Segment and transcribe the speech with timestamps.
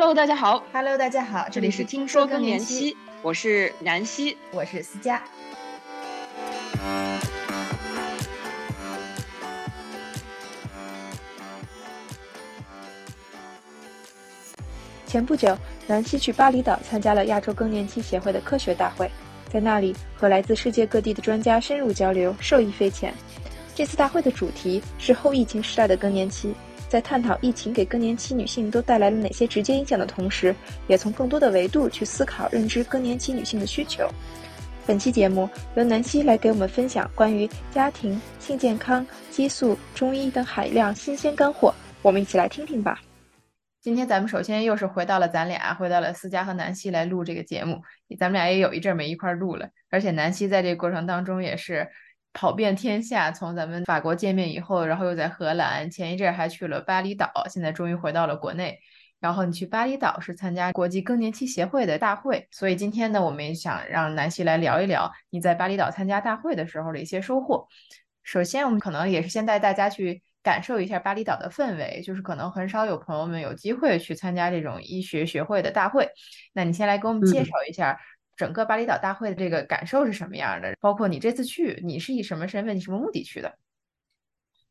[0.00, 0.64] Hello，大家好。
[0.72, 5.22] Hello，大家好，这里是听说更年期，我是南希，我是思佳。
[15.06, 15.54] 前不久，
[15.86, 19.10] 南希去巴厘岛参加了亚洲更年期协会的科学大会，
[19.52, 23.12] 在那里和来自世界各地的专家深入交流，受益匪浅。
[23.74, 26.54] 这次大会的主题是后疫情时代的更年期，
[26.90, 30.52] 在探讨疫情给更年期女性都带来了哪些直接影响的同时，
[30.88, 34.08] 也从更多的维度去思考认知更年期女性的需求。
[34.88, 41.72] 本期节目由南希来给我们分享关于家庭、性健康、激素、中医等海量新鲜干货，
[42.02, 43.00] 我们一起来听听吧。
[43.80, 47.80] 今天咱们首先又是回到了咱俩，回到了思佳和南希来录这个节目。
[48.18, 51.88] 咱们俩也有一阵没一块儿录了，而且南希在这个过程当中也是
[52.32, 58.78] 跑遍天下，从咱们法国见面以后，然后又在荷兰，前一阵还去了巴厘岛，现在终于回到了国内。
[59.18, 67.68] 然后你去巴厘岛是参加国际更年期协会的大会，所以今天呢，我们也想让南希来聊一聊你在巴厘岛参加大会的时候的一些收获。
[68.22, 70.22] 首先，我们可能也是先带大家去。
[70.42, 76.08] 感受一下巴厘岛的氛围，就是可能很少有朋友们有机会去参加这种医学学会的大会。
[76.54, 78.00] 那你先来给我们介绍一下
[78.40, 80.74] 整个巴厘岛大会的这个感受是什么样的？
[80.80, 83.52] 包括你这次去，你是以什么身份、你什么目的去的？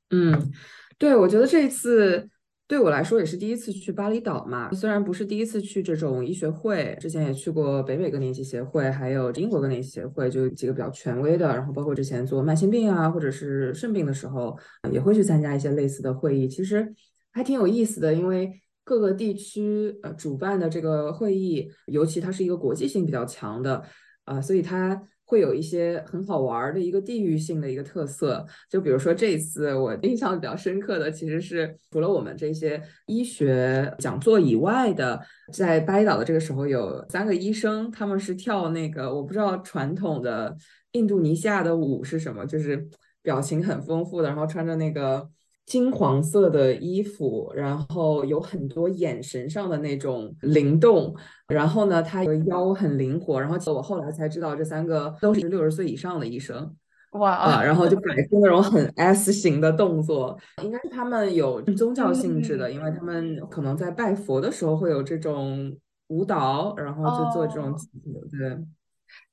[0.10, 0.52] 嗯，
[0.98, 2.28] 对，我觉得这次
[2.68, 4.72] 对我来说也是第一次去巴厘岛嘛。
[4.74, 11.48] 虽然不是第一次去这种医学会，之前也去过北美更年期协会，还有英国更年期协会，就几个比较权威的。
[11.50, 14.58] 然后包括之前做慢性病啊，或者是肾病的时候，
[14.92, 16.48] 也会去参加一些类似的会议。
[16.48, 16.92] 其实
[17.32, 18.52] 还挺有意思的，因为
[18.90, 23.84] 各个地区呃主办的这个会议，尤其它是一个国际性比较强的
[24.26, 25.00] 啊、所以它。
[25.30, 35.22] 会有一些很好玩的一个地域性的一个特色，就比如说这一次我印象比较深刻的，其实是除了我们这些医学讲座以外的，
[35.54, 40.58] 在巴厘岛的这个时候有三个医生，他们是跳那个我不知道传统的
[40.94, 42.90] 印度尼西亚的舞是什么，就是
[43.22, 45.30] 表情很丰富的，然后穿着那个。
[45.70, 51.16] 金黄色的衣服，然后有很多眼神上的那种灵动，
[51.48, 56.76] 然后呢，他的腰很灵活，然后我后来才知道这三个都是六十岁以上的医生，
[57.12, 67.78] 哇啊，然后就摆出那种很 S 型的动作，应该是他们有宗教性质的，因为他们可能在拜佛的时候会有这种舞蹈，然后就做这种、哦、
[68.32, 68.58] 对，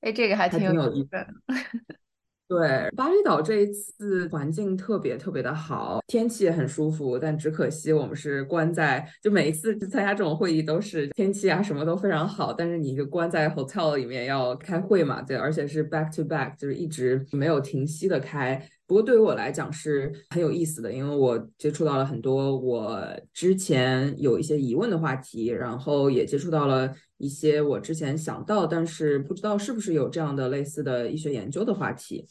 [0.03, 1.09] 哎，这个还挺有意思。
[2.49, 18.65] 对，巴厘岛这一次环境特别特别的好，天气也很舒服，但只可惜我们是关在，就每一次参加这种会议都是天气啊什么都非常好，但是你就关在 hotel 里面要开会嘛，对，而且是 back to back，就是一直没有停息的开。
[18.87, 22.97] 不过对于我来讲是很有意思的，因为我接触到了很多我
[23.33, 32.27] 之前有一些疑问的话题，然后也接触到了一些我之前想到但是不知道是不是有这样的类似的医学研究的话题。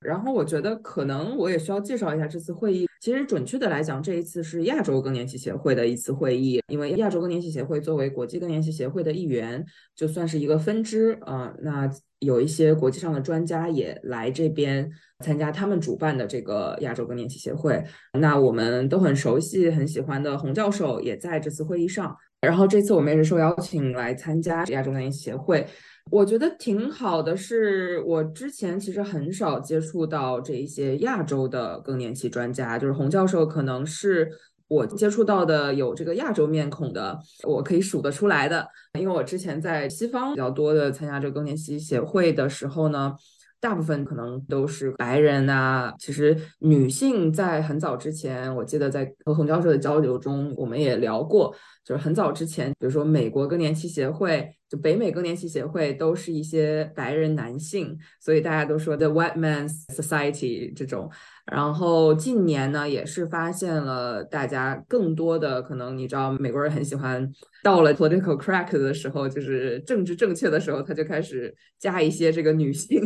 [0.00, 2.86] 然后我觉得可能我也需要介绍一下这次会议。
[3.00, 9.64] 其实准确的来讲，这一次是亚洲更年期协会的一次会议，因为亚洲更年期协会作为国际更年期协会的一员，
[9.96, 14.88] 就算是一个分支啊、那有一些国际上的专家也来这边
[15.24, 17.84] 参加他们主办的这个亚洲更年期协会。
[18.20, 22.16] 那我们都很熟悉、很喜欢的洪教授也在这次会议上。
[22.40, 25.66] 然后这次我们也是受邀请来参加亚洲更年期协会。
[26.10, 34.30] 我觉得挺好的，是我之前其实很少接触到这一些亚洲的更年期专家，就是洪教授可能是
[34.68, 38.66] 我接触到的有这个亚洲面孔的，我可以数得出来的。
[38.98, 43.14] 因为我之前在西方比较多的参加这个更年期协会的时候呢，
[43.60, 45.92] 大部分可能都是白人啊。
[45.98, 51.54] 其实女性在很早之前，我记得在和洪教授的交流中，我们也聊过，
[51.88, 54.54] 就是很早之前，比如说美国更年期协会。
[54.68, 61.10] 就北美更年期协会都是一些白人男性，所以大家都说 The White Man's Society 这种。
[61.50, 67.32] 然后近年呢，也是发现了大家更多的可能，你知道美国人很喜欢
[67.64, 73.00] 到了 political correct 的时候，就是政治正确的时候，他就开始加一些这个女性，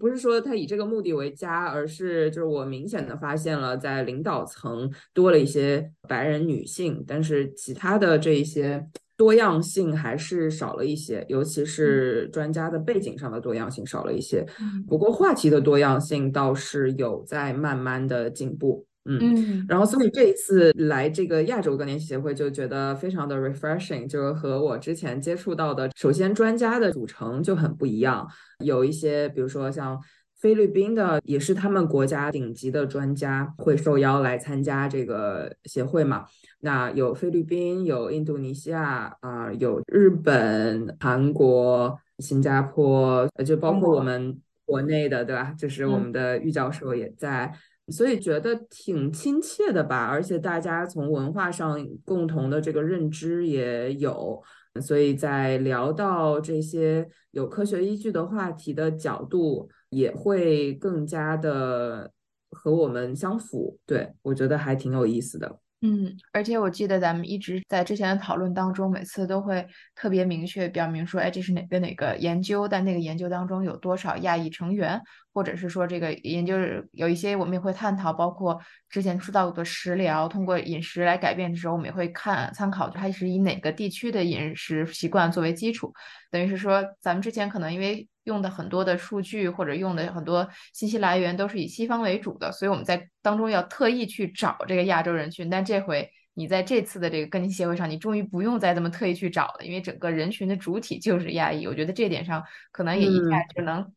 [0.00, 8.86] 不是说他以这个目的为加，而是就是我明显的发现了在领导层多了一些白人女性，但是其他的这一些。
[9.16, 14.44] 多样性还是少了一些，尤其是专家的背景上的多样性少了一些。
[14.88, 18.84] 不过话题的多样性倒是有在慢慢的进步。
[19.04, 28.28] 嗯，嗯然后所以这一次来这个亚洲更年期协会就觉得非常的 refreshing，就是和我之前接触到的，首先专家的组成就很不一样，
[28.64, 29.96] 有一些比如说像。
[30.44, 36.26] 菲律宾的也是他们国家顶级的专家会受邀来参加这个协会嘛？
[36.60, 45.54] 那有菲律宾，有印度尼西亚啊，有日本、韩国、新加坡，就包括我们国内的，对吧？
[45.58, 47.50] 就是我们的玉教授也在，
[47.88, 50.04] 所以觉得挺亲切的吧。
[50.04, 54.42] 而且大家从文化上共同的这个认知也有。
[54.82, 62.10] 所以在聊到这些有科学依据的话题的角度，也会更加的
[62.50, 63.78] 和我们相符。
[63.86, 65.60] 对我觉得还挺有意思的。
[65.82, 74.98] 嗯，而且我记得咱们一直在之前的讨论当中，每次都会特别明确表明说，哎，这是哪个哪个研究，但那个研究当中有多少亚裔成员，
[75.34, 76.56] 或者是说这个研究
[76.92, 78.58] 有一些我们也会探讨，包括
[78.88, 85.92] 之前说到的食疗，通过饮食来改变的时候，我们也会看参考它是以哪个地区的饮食习惯作为基础，
[86.30, 88.08] 等于是说咱们之前可能因为。
[88.24, 95.50] 用的很多的数据或者用的很多信息来源都是以西方为主的，所以我们在当中要特意去找这个亚洲人群。
[95.50, 101.66] 但这回你在这次的这个更新协会上，你终于不用再这么特意去找了，因为整个人群的主体就是亚裔。
[101.66, 102.42] 我觉得这点上
[102.72, 103.92] 可能也一下就能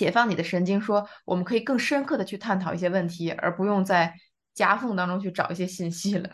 [0.00, 4.14] 解放你的神经，说我们可以更深刻的去探讨一些问题，而不用在
[4.54, 6.30] 夹缝当中去找一些信息了。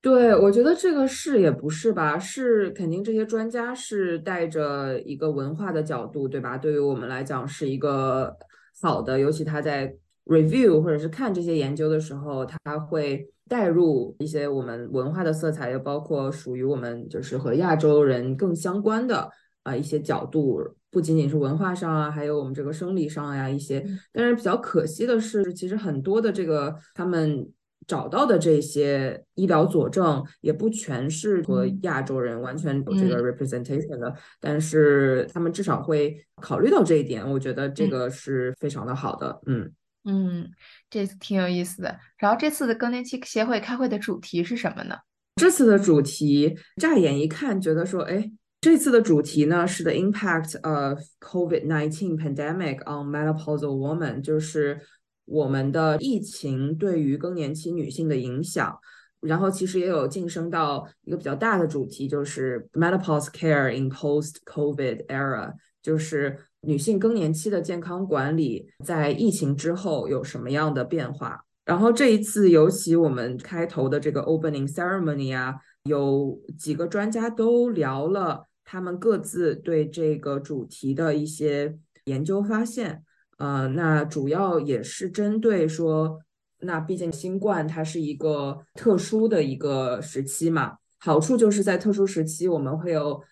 [0.00, 6.56] 对，我觉得这个是也不是吧，是肯定这些专家是带着一个文化的角度，对吧？
[6.56, 8.32] 对于我们来讲是一个
[8.80, 9.92] 好的，尤其他在
[10.26, 19.28] review 或者是看这些研究的时候，他会带入一些我们文化的色彩，又包括属于我们就是和亚洲人更相关的
[19.64, 20.60] 啊一些角度，
[20.92, 23.84] 不仅仅是文化上啊，还有我们这个生理上呀一些。
[24.12, 27.50] 但是比较可惜的是，其实很多的这个他们。
[27.84, 39.40] 找到的这些医疗佐证也不全是和亚洲人完全有这个 representation 的，但是他们至少会考虑到这一点，我觉得这个是非常的好的。
[39.46, 39.72] 嗯
[40.04, 40.48] 嗯，
[40.88, 41.98] 这挺有意思的。
[42.18, 44.96] 然后这次的更年期协会开会的主题是什么呢？
[45.34, 48.30] 这次的主题乍眼一看觉得说，哎，
[48.62, 54.80] 这次的主题呢是 the impact of COVID-19 pandemic on menopausal women，就是。
[55.24, 58.76] 我们的疫情对于更年期女性的影响，
[59.20, 71.44] 然后其实也有晋升到一个比较大的主题，就是 menopause care in post-COVID era，就是女性更年期的健康管理在疫情之后有什么样的变化。
[71.64, 75.54] 然后这一次，尤其我们开头的这个 opening ceremony 啊，
[75.84, 81.76] 有几个专家都聊了他们各自对这个主题的一些
[82.06, 83.04] 研究发现。
[83.36, 86.18] 呃，那主要也是针对说，
[86.60, 93.22] 那毕竟新冠它是一个特殊的一个时期嘛，好处就是在特殊时期我们会有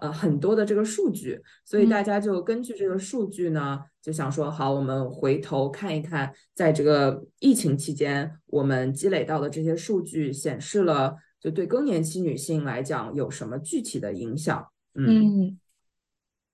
[0.00, 14.66] 呃很多的这个数据，所以大家就根据这个数据呢，就想说好，我们回头看一看，在这个疫情期间我们积累到的这些数据显示了，就对更年期女性来讲有什么具体的影响？
[14.96, 15.58] 嗯。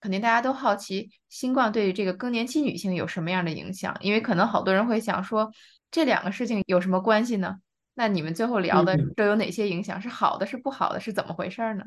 [0.01, 5.49] 肯定大家都好奇新冠对于这个更年期女性有什么样的影响，因为可能好多人会想说
[5.93, 7.59] 这两个事情有什么关系呢？
[7.95, 10.01] 那你们最后聊的都有哪些影响？
[10.01, 11.85] 是好的，是不好的，是怎么回事呢？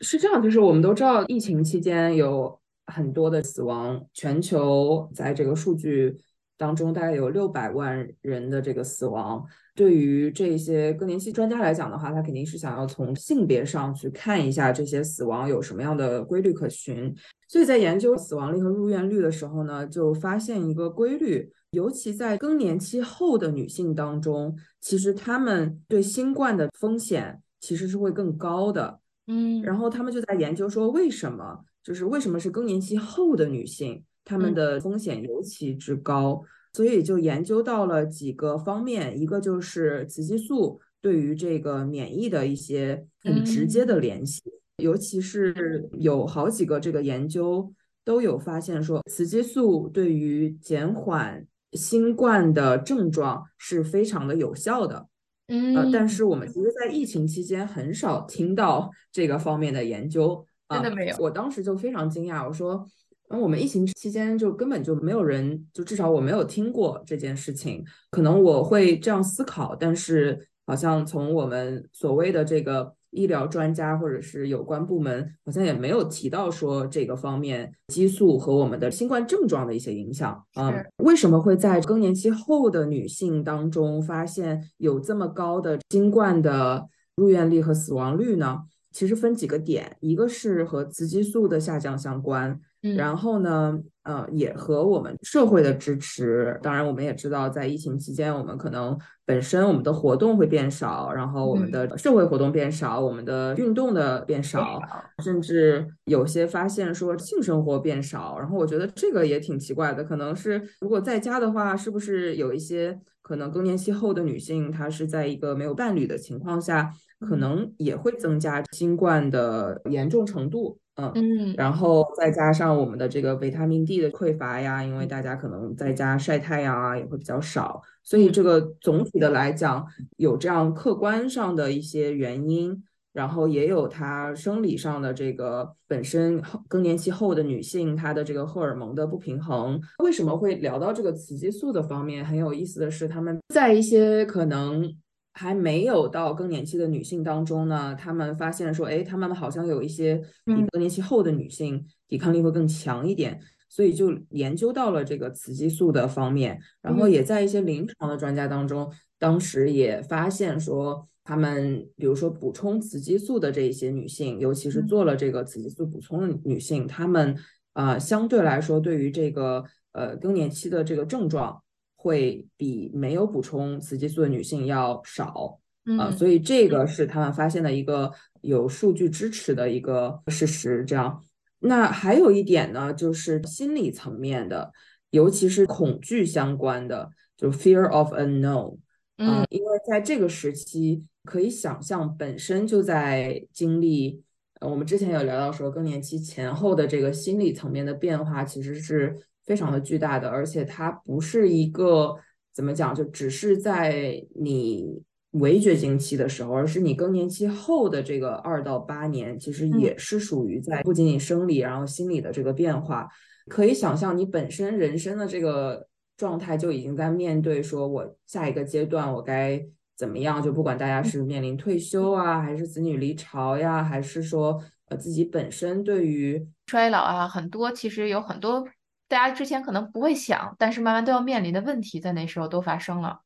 [0.00, 6.16] 是这样，就是我们都知道疫情期间有很多的死亡，全球在这个数据
[6.62, 9.44] 当中大概有六百万人的这个死亡。
[9.74, 17.12] 对于这些更年期专家来讲的话，他肯定是想要从性别上去看一下这些死亡有什么样的规律可循。
[17.48, 29.00] 所以在研究死亡率和入院率的时候呢，就发现一个规律，尤其在更年期后的女性当中，其实她们对新冠的风险其实是会更高的。
[29.26, 31.64] 嗯，然后他们就在研究说，为什么？
[31.82, 36.42] 就是为什么是更年期后的女性，她们的风险尤其之高？
[36.74, 44.42] 所以就研究到了几个方面，一个就是雌激素对于这个免疫的一些很直接的联系，
[44.78, 47.70] 尤其是有好几个这个研究
[48.04, 55.06] 都有发现说，雌激素对于减缓新冠的症状是非常的有效的。
[55.48, 61.16] 嗯，但是我们其实，在疫情期间很少听到这个方面的研究，真的没有。
[61.18, 62.86] 我当时就非常惊讶，我说。
[63.32, 67.82] 那我们疫情期间就根本就没有人，就至少我没有听过这件事情。
[68.10, 80.44] 可能我会这样思考，但是好像从我们所谓的这个医疗专家或者是有关部门，好像也没有提到说这个方面激素和我们的新冠症状的一些影响。
[80.56, 86.86] 嗯，为什么会在更年期后的女性当中发现有这么高的新冠的
[87.16, 88.58] 入院率和死亡率呢？
[88.92, 92.60] 其实分几个点，一个是和雌激素的下降相关。
[92.84, 96.58] 嗯然后呢，呃，也和我们社会的支持。
[96.64, 104.80] 当然，我们也知道，在疫情期间，我们可能本身我们的活动会变少，然后我们的社会活动变少，我们的运动的变少，
[105.22, 108.36] 甚至有些发现说性生活变少。
[108.40, 116.92] 然后我觉得这个也挺奇怪的，可能是如果在家的话，是不是有一些可能更年期后的女性，她是在一个没有伴侣的情况下，
[117.26, 120.78] 可能也会增加新冠的严重程度。
[120.94, 129.86] 嗯，然后再加上我们的这个维他命 D 的匮乏呀，因为大家可能在家晒太阳啊也会比较少，所以这个总体的来讲
[130.18, 139.80] 有这样客观上的一些原因，然后也有它生理上的这个本身更年期后的女性她的这个荷尔蒙的不平衡。
[140.04, 142.22] 为什么会聊到这个雌激素的方面？
[142.22, 144.94] 很有意思的是，他们在一些可能。
[145.34, 167.34] 还没有到更年期的女性当中呢，她们发现说，哎，她们好像有一些比更年期后的女性抵抗力会更强一点，所以就研究到了这个雌激素的方面，然后也在一些临床的专家当中，当时也发现说，他们比如说补充雌激素的这一些女性，尤其是做了这个雌激素补充的女性，她们
[167.72, 171.61] 啊相对来说对于这个呃更年期的这个症状。
[172.02, 175.60] 会比没有补充雌激素的女性要少，
[175.96, 180.84] 啊，所以这个是他们发现的一个有数据支持的一个事实。
[180.84, 181.22] 这样，
[181.60, 184.72] 那还有一点呢，就是心理层面的，
[185.10, 188.78] 尤其是恐惧相关的，就 fear of unknown，
[189.18, 194.20] 嗯，因为在这个时期，可以想象本身就在经历，
[194.60, 199.16] 我们之前有聊到说更年期前后的这个心理层面的变化，其实是。
[199.44, 202.14] 非常的巨大的，而且它不是一个
[202.52, 213.08] 怎么讲，就只是在你围绝经期的时候，而是你更年期后的这个二到八年，其实也是属于在不仅仅生理，然后心理的这个变化。
[213.48, 219.60] 可以想象，你本身人生的这个状态就已经在面对，说我下一个阶段我该
[219.96, 220.40] 怎么样？
[220.42, 228.64] 就不管大家是面临退休啊，还是子女离巢呀，还是说呃自己本身对于衰老啊，很多其实有很多。
[229.12, 233.20] 大家之前可能不会想，但是慢慢都要面临的问题，在那时候都发生了。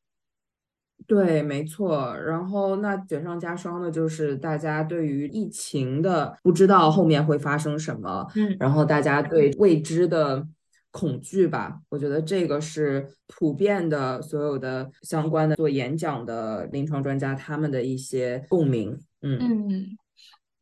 [1.06, 2.12] 对，没错。
[2.16, 10.44] 然后那雪上加霜的就是大家对于疫情的不知道后面会发生什么，嗯，然后大家对未知的
[10.90, 11.78] 恐惧吧。
[11.88, 19.00] 我觉得这个是普遍的，所有的相关的做演讲的临床专家他们的一些共鸣。
[19.22, 19.98] 嗯嗯，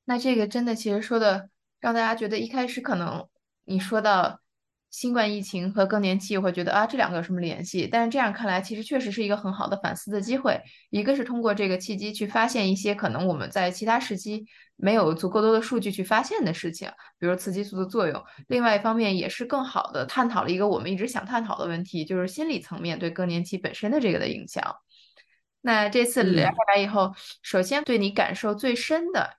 [0.05, 1.49] 那这个真的其实说的
[1.81, 3.27] 让大家觉得一开始可能
[3.65, 4.41] 你说到。
[4.95, 7.85] 新冠疫情和更年期，会觉得啊，这两个有什么联系？
[7.85, 10.63] 但是这样看来，其实确实是一个很好的反思的机会。
[10.91, 14.47] 一个是通过这个契机去发现一些可能我们在其他时期
[14.77, 18.23] 没有足够多的数据去发现的事情，比如雌激素的作用。
[18.47, 24.63] 另外一方面，也是更好的探讨了一个我们一直想探讨的问题，就是心理层面对更年期本身的这个的影响。
[25.61, 29.39] 那这次聊下来以后，首先对你感受最深的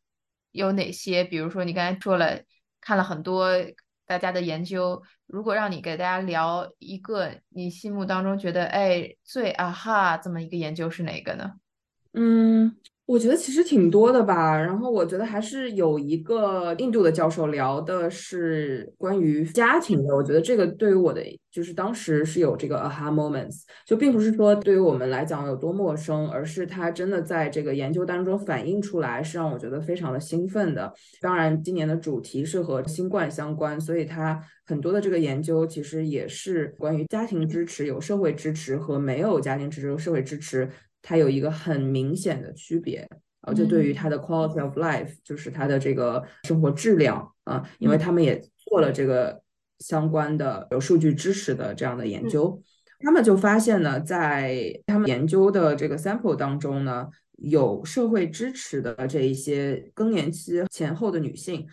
[0.51, 1.23] 有哪些？
[1.23, 2.41] 比如说你刚才说了，
[2.81, 3.49] 看了很多。
[4.07, 11.55] 大家的研究，如果让你给大家聊一个你心目当中觉得哎最啊哈这么一个研究是哪个呢？
[12.13, 12.75] 嗯。
[13.05, 21.21] 我觉得其实挺多的吧，然后我觉得还是有一个印度的教授聊的是关于家庭的，我觉得这个对于我的
[21.51, 30.91] 就是当时是有这个 aha moments，就并不是说对于我们来讲有多陌生，而是他真的在这个研究当中反映出来，是让我觉得非常的兴奋的。
[31.21, 40.67] 当然，今年的主题是和新冠相关，所以他很多的这个研究其实也是关于家庭支持、有社会支持和没有家庭支持、社会支持。
[41.07, 43.07] 它有一个很明显的区别，
[43.41, 49.39] 啊，就对于它的 quality of life，就是它的这个生活质量啊，因为他们也做了这个
[49.77, 52.59] 相关的有数据支持的这样的研究，
[53.01, 57.07] 他们就发现呢，在他们研究的这个 sample 当中呢，
[57.37, 61.67] 有社会支持的这一些更年期前后的女性。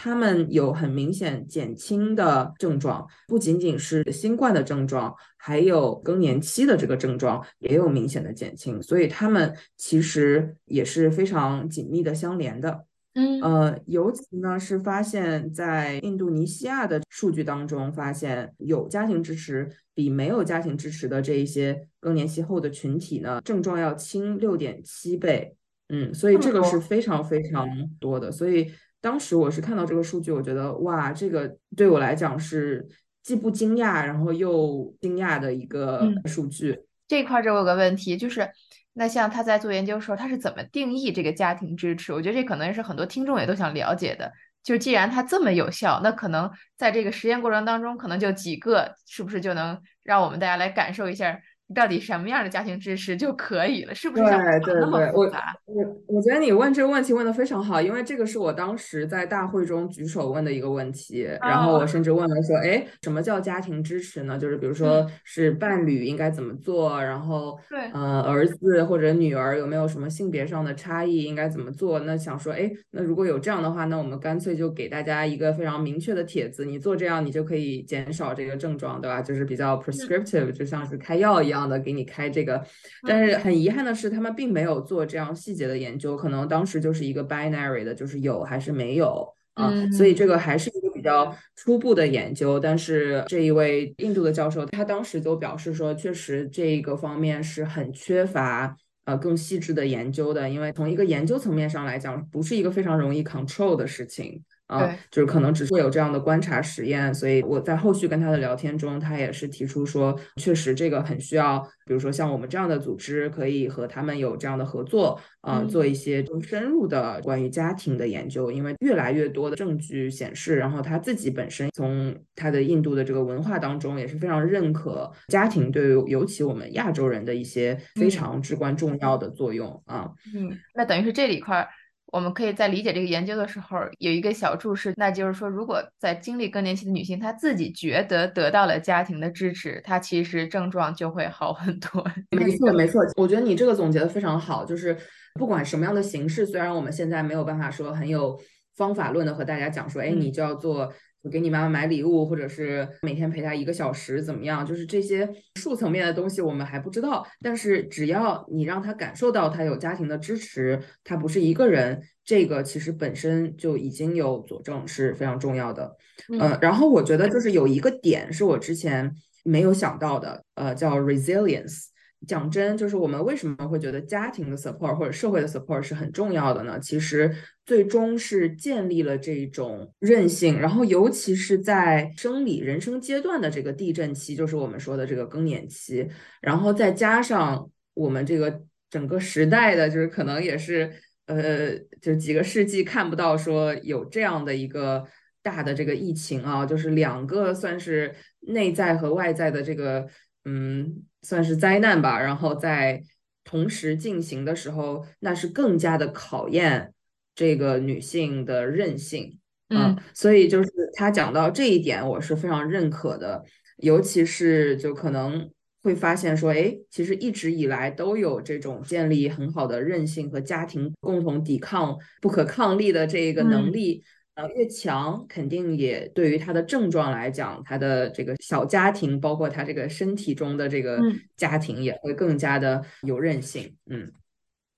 [0.00, 12.84] 他们有很明显减轻的症状，不仅仅是新冠的症状，还有更年期的这个症状也有明显的减轻，所以他们其实也是非常紧密的相连的。
[13.14, 25.56] 嗯，呃，尤其呢是发现，在印度尼西亚的数据当中，发现有家庭支持比没有家庭支持的这一些更年期后的群体呢，症状要轻六点七倍。
[25.88, 27.66] 嗯，所以这个是非常非常
[27.98, 28.70] 多的，所以。
[29.00, 32.86] 当时我是看到这个数据，我觉得哇，这个对我来讲是
[33.22, 36.80] 既不惊讶，然后又惊讶的一个数据。
[37.06, 38.50] 这块儿我有个问题，就是
[38.94, 42.12] 那像他在做研究的时候，他是怎么定义这个家庭支持？
[42.12, 44.32] 我觉得这可能是很多听众也都想了解的。
[44.64, 51.40] 就既然它这么有效，那可能在这个实验过程当中，可能就几个，是不是就能让我们大家来感受一下？
[51.74, 53.94] 到底什么样的家庭支持就可以了？
[53.94, 55.54] 是不是像那么复杂？
[55.66, 61.28] 我我觉得你问这个问题问的非常好，因为这个是我当时在大会中举手问的一个问题。
[61.42, 64.38] 然后我甚至问了说：“哎，什么叫家庭支持呢？
[64.38, 67.02] 就是比如说是伴侣应该怎么做？
[67.02, 71.24] 然后对，呃，儿子或者女儿有没有什么性别上的差异？
[71.24, 72.00] 应该怎么做？
[72.00, 79.20] 那想说，哎，那如果有这样的话，那我们干脆就给大家一个非常明确的帖子，你做这样，你就可以减少这个症状，对吧？
[79.20, 82.64] 就是比较 prescriptive，就像是开药一样。”样的给你开这个，
[83.06, 92.60] 但是很遗憾的是，他们并没有做这样细节的研究，可能当时就是一个 binary 的，就是有还是没有啊，所以这个还是一个比较初步的研究。
[92.60, 104.42] 但是这一位印度的教授，他当时就表示说，确实这个方面是很缺乏呃更细致的研究的，因为从一个研究层面上来讲，不是一个非常容易 control 的事情。
[104.68, 130.10] 啊，就是可能只是会有这样的观察实验，所以我在后续跟他的聊天中，他也是提出说，确实这个很需要，比如说像我们这样的组织，可以和他们有这样的合作，啊，做一些更深入的关于家庭的研究，因为越来越多的证据显示，然后他自己本身从他的印度的这个文化当中也是非常认可家庭对于尤其我们亚洲人的一些非常至关重要的作用啊。
[130.34, 131.66] 嗯，那等于是这里块。
[132.12, 142.04] 我们可以在理解这个研究的时候有一个小注释，那就是说，如果在经历更年期的女性，她自己觉得得到了家庭的支持，她其实症状就会好很多。
[142.30, 144.64] 没错，没错，我觉得你这个总结的非常好。
[144.64, 144.96] 就是
[145.34, 148.40] 不管什么样的形式，虽然我们现在没有办法说很有
[148.76, 150.92] 方法论的和大家讲说，哎，你就要做。
[151.22, 154.64] 就给你妈妈买礼物，或者是每天陪她一个小时，怎么样？
[154.64, 157.26] 就是这些数层面的东西，我们还不知道。
[157.42, 165.96] 但是只要你让她感受到她有家庭的支持，她不是一个人，这个其实本身就已经有佐证，是非常重要的。
[166.28, 169.12] 嗯，然后我觉得就是有一个点是我之前
[169.44, 171.86] 没有想到的，呃，叫 resilience。
[172.26, 176.78] 讲真，就是我们为什么会觉得家庭的 support 或者社会的 support 是很重要的呢？
[176.80, 177.32] 其实
[177.64, 186.08] 最终是建立了这种韧性，然后尤其是在生理人生阶段的这个地震期，就是我们说的这个更年期，
[186.40, 190.92] 然后再加上我们这个整个时代的，就是可能也是
[191.26, 195.06] 呃，就几个世纪看不到说有这样的一个
[195.40, 200.08] 大的这个疫情啊，就是两个算是内在和外在的这个。
[200.44, 202.20] 嗯，算是灾难吧。
[202.20, 203.02] 然后在
[203.44, 206.92] 同时进行的时候，那是更加的考验
[207.34, 209.38] 这个女性的韧性。
[209.70, 213.44] 嗯，所以就是他讲到这一点，我是非常认可的。
[213.76, 215.50] 尤其是就可能
[215.82, 224.02] 会发现说，哎，其实一直以来都有这种建立很好的韧性和家庭共同抵抗不可抗力的这个能力。
[224.38, 231.00] 呃，越强肯定也对于他的症状来讲，他的这个小家庭，包括他这个身体中的这个
[231.36, 233.76] 家庭，也会更加的有韧性。
[233.90, 234.12] 嗯，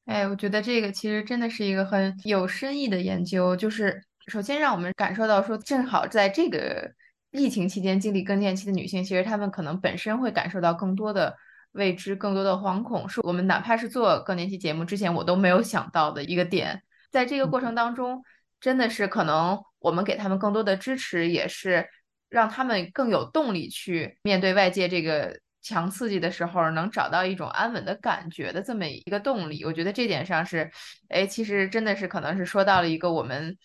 [0.07, 3.55] 哎，我觉得这个其实真的是一个很有深意的研究。
[3.55, 6.91] 就是首先让我们感受到说，正好在这个
[7.31, 11.37] 疫情期间经历更年期的女性，其实她们可能本身会感受到更多的
[11.73, 16.81] 未知、更多的惶恐，是我们哪怕是做更年期节目之前我都没有想到的一个点。
[17.11, 18.25] 在这个过程当中。
[18.61, 21.89] 真的是可能，我们给他们更多的支持，也是
[22.29, 29.65] 让他们更有动力去面对外界这个强刺激的时候，能找到一种安稳的感觉的这么一个动力。
[29.65, 30.71] 我觉得这点上是，
[31.09, 33.57] 哎，其实真的是可能是说到了一个我们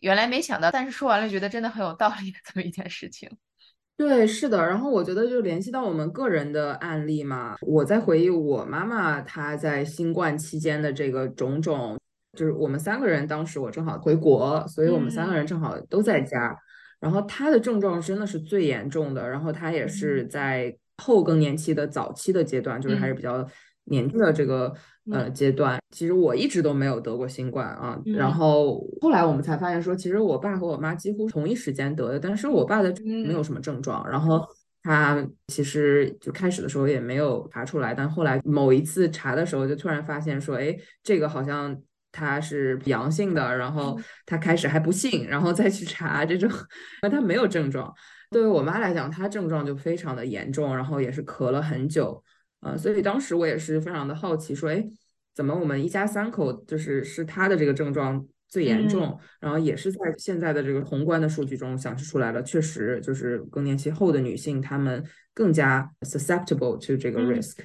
[0.00, 3.30] 原来没想到，但是说完了觉得真的很有道理的这么一件事情。
[3.96, 4.66] 对，是的。
[4.66, 11.96] 然后我觉得就联系到我们个人的案例嘛，我在回忆我妈妈她在新冠期间的这个种种。
[12.36, 16.56] 就是我们三个人，当时我正好回国，所以我们三个人正好都在家。
[17.00, 23.42] 然后他的症状真的是最严重的，然后他也是在后更年期的早期的阶段，就是还是比较
[23.84, 24.70] 年轻的这个
[25.10, 25.80] 呃阶段。
[25.90, 27.98] 其实我一直都没有得过新冠啊。
[28.04, 34.46] 然后后来我们才发现说，其实我爸和我妈几乎同一时间得的，但是我爸的没有什么症状，然后
[34.82, 41.80] 他其实就开始的时候也没有查出来，但后来某一次查的时候，就突然发现说，哎，这个好像。
[42.12, 46.50] 他是阳性的，然后他开始还不信，然后再去查这种，
[47.02, 47.92] 那他没有症状。
[48.30, 52.22] 对于我妈来讲，她症状就非常的严重，然后也是咳了很久，
[52.60, 54.86] 呃，所以当时我也是非常的好奇，说，哎，
[55.34, 67.56] 怎么我们一家三口就是是她的这个症状最严重，然后也是在现在的这个宏观的数据中显示出来了，确实就是更年期后的女性，她们更加 susceptible to 这个 risk。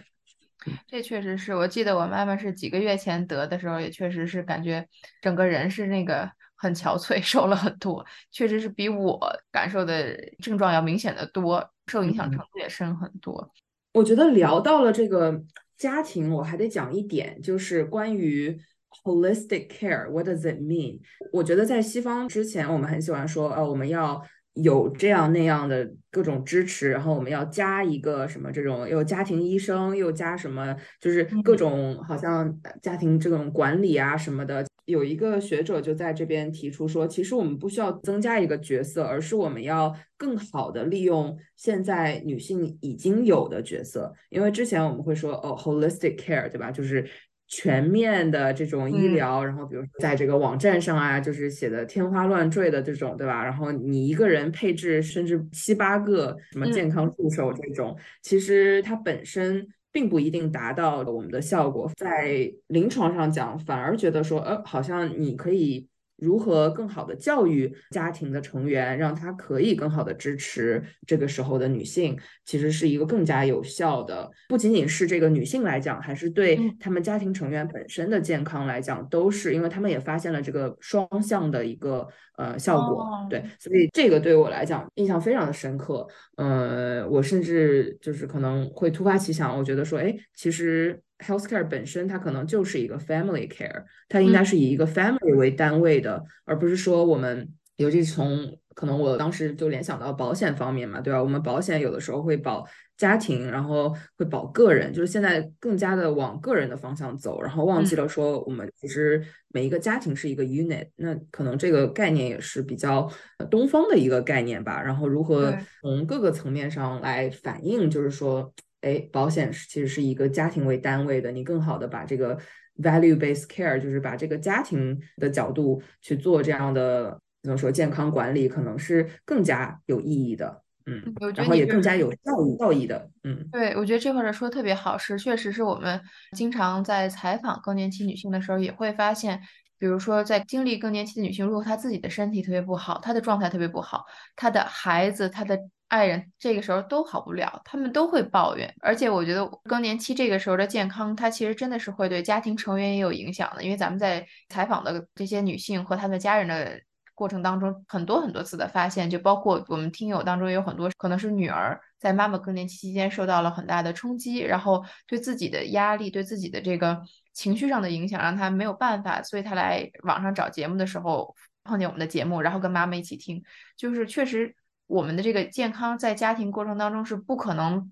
[0.88, 4.88] 这确实是我记得我妈妈是几个月前得的时候，也确实是感觉
[5.22, 9.20] 整个人是那个很憔悴， 瘦了很多，确实是比我
[9.52, 13.52] 感受的症状要明显的多，受影响程度也深很多。
[13.94, 15.42] 我觉得聊到了这个
[15.78, 18.60] 家庭，我还得讲一点，就是关于
[19.04, 20.10] holistic care。
[20.10, 21.00] What does it mean？
[21.32, 24.22] 我觉得在西方之前，我们很喜欢说，呃，我们要。
[24.56, 34.66] 有这样那样的各种支持，然后我们要加一个什么这种，又家庭医生，又加什么，就是各种好像家庭这种管理啊什么的。
[34.86, 46.72] 有一个学者就在这边提出说，其实我们不需要增加一个角色，而是我们要更好的利用现在女性已经有的角色，因为之前我们会说哦，holistic care，对吧？
[46.72, 47.06] 就是。
[47.48, 53.44] 全面的这种医疗，然后比如在这个网站上啊，就是写的天花乱坠的这种，对吧？
[53.44, 61.92] 然后你一个人配置甚至七八个什么健康助手这种，其实它本身并不一定达到我们的效果。
[61.96, 65.88] 在临床上讲，反而觉得说，呃，好像你可以。
[66.18, 83.06] 如何更好的教育家庭的成员，让他可以更好的支持这个时候的女性，其实是一个更加有效的，不仅仅是这个女性来讲，还是对他们家庭成员本身的健康来讲，都是因为他们也发现了这个双向的一个呃效果。
[83.30, 86.08] 对，所以这个对我来讲印象非常的深刻。
[86.38, 91.02] 呃，我甚至就是可能会突发奇想，我觉得说，哎，其实。
[91.20, 101.24] Healthcare 本身，它可能就是一个 family care，它应该是以一个 family 为单位的，而不是说我们，尤其从可能我当时就联想到保险方面嘛，对吧？
[101.24, 113.10] 我们保险有的时候会保家庭，然后会保个人，就是现在更加的往个人的方向走，然后忘记了说我们其实每一个家庭是一个 unit，那可能这个概念也是比较
[113.50, 114.82] 东方的一个概念吧。
[114.82, 118.54] 然后如何从各个层面上来反映，就是说。
[118.86, 122.38] 哎，保险是其实是一个家庭为单位的，你更好的把这个
[122.78, 131.02] value based care，就是把这个家庭的角度去做这样的怎么说健康管理，可能是更加有意义的，嗯，
[131.36, 136.00] 然后也更加有效益效益的，嗯，对，我觉得这块儿说的特别好，是确实是我们
[136.38, 139.42] 经常在采访更年期女性的时候也会发现，
[139.80, 145.58] 比如说在经历更年期的女性，如果她自己的身体特别不好，她的状态特别不好，她的孩子，她的。
[145.88, 153.64] 爱人这个时候都好不了，他们都会抱怨，而且我觉得更年期这个时候的健康，它其实真的是会对家庭成员也有影响的。
[153.64, 156.82] 因为咱们在采访的这些女性和她们家人的
[157.14, 167.00] 过程当中，很多很多次的发现，就包括我们听友当中也有很多可能是女儿在妈妈更年期期间受到了很大的冲击，然后对自己的压力、对自己的这个
[167.34, 173.44] 情绪上的影响，让她没有办法，所以她来网上找节目的时候碰见我们的节目，然后跟妈妈一起听，
[173.78, 174.56] 就是确实。
[174.88, 177.92] 我们的这个健康在家庭过程当中是不可能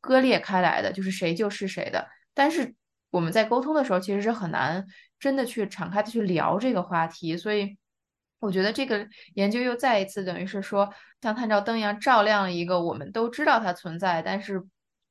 [0.00, 2.08] 割裂开来的，就是谁就是谁的。
[2.34, 2.74] 但是
[3.10, 4.86] 我们在沟通的时候，其实是很难
[5.20, 7.36] 真的去敞开的去聊这个话题。
[7.36, 7.76] 所以
[8.40, 14.62] 我觉得这个研究又再一次等于是说，像探照灯一样照亮了一个我们都知道它存在，但是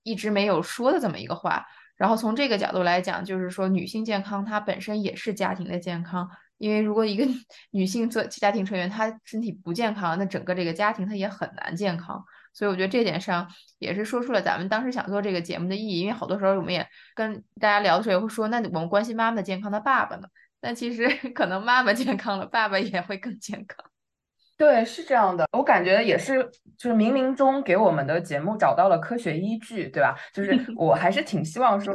[0.03, 1.65] 一直没有说的这么一个话。
[1.95, 6.27] 然后从这个角度来讲，就是说女性健康它本身也是家庭的健康。
[6.61, 7.25] 因为如果一个
[7.71, 12.23] 女性做家庭成员，她身体不健康，那整个这个家庭她也很难健康。
[12.53, 16.01] 所以我觉得这点上也是说出了咱们当时想做这个节目的意义。
[16.01, 20.27] 因为好多时候我们也跟大家聊的时候也会说，那我们关心妈妈的健康，那爸爸呢？
[20.59, 23.90] 但其实 可能妈妈健康了，爸爸也会更健康。
[24.61, 25.47] 对，是这样的。
[25.53, 26.47] 我感觉也是，
[26.77, 30.15] 就是冥冥中给我们的节目找到了科学依据，对吧？
[30.31, 31.91] 就是 我还是挺希望说。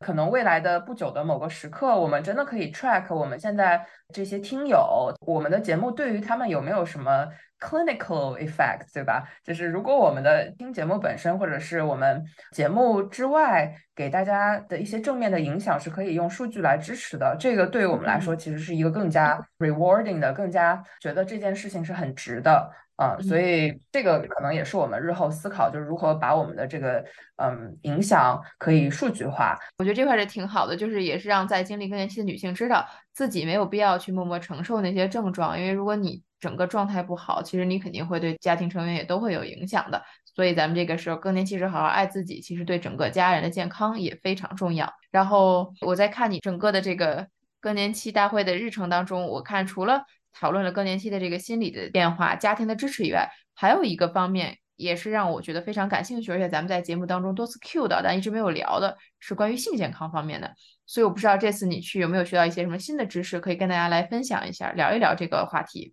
[0.00, 7.26] 可能未来的不久的某个时刻，我们真的可以 track 我们现在这些听友，我们的节目对于他们有没有什么
[7.60, 9.22] clinical effect，对吧？
[9.44, 17.36] 就是如果我们的听节目本身，或者是我们节目之外给大家的一些正面的影响，是可以用数据来支持的。
[17.38, 22.70] 这个对于我们来说，其实是一个更加 rewarding 的，更加觉得这件事情是很值的。
[22.96, 27.02] 啊，所以这个可能也是我们日后思考，就是如何把我们的这个
[27.36, 29.58] 嗯影响可以数据化。
[29.78, 40.02] 我觉得这块是挺好的，就是也是让在经历更年期的女性知道自己没有必要去默默承受那些症状，因为如果你整个状态不好，其实你肯定会对家庭成员也都会有影响的。
[40.34, 44.92] 所以咱们这个时候更年期时好好爱自己，其实对整个家人的健康也非常重要。
[45.10, 47.28] 然后我在看你整个的这个
[47.60, 50.02] 更年期大会的日程当中，我看除了。
[50.32, 60.54] 讨论了更年期的这个心理的变化、家庭的支持以外，还有一个方面也是让我觉得非常感兴趣，而且咱们在节目当中多次 Q 到，但一直没有聊的是关于性健康方面的。
[60.86, 65.92] 所以我不知道这次你去有没有学到一些什么新的知识，可以跟大家来分享一下，聊一聊这个话题。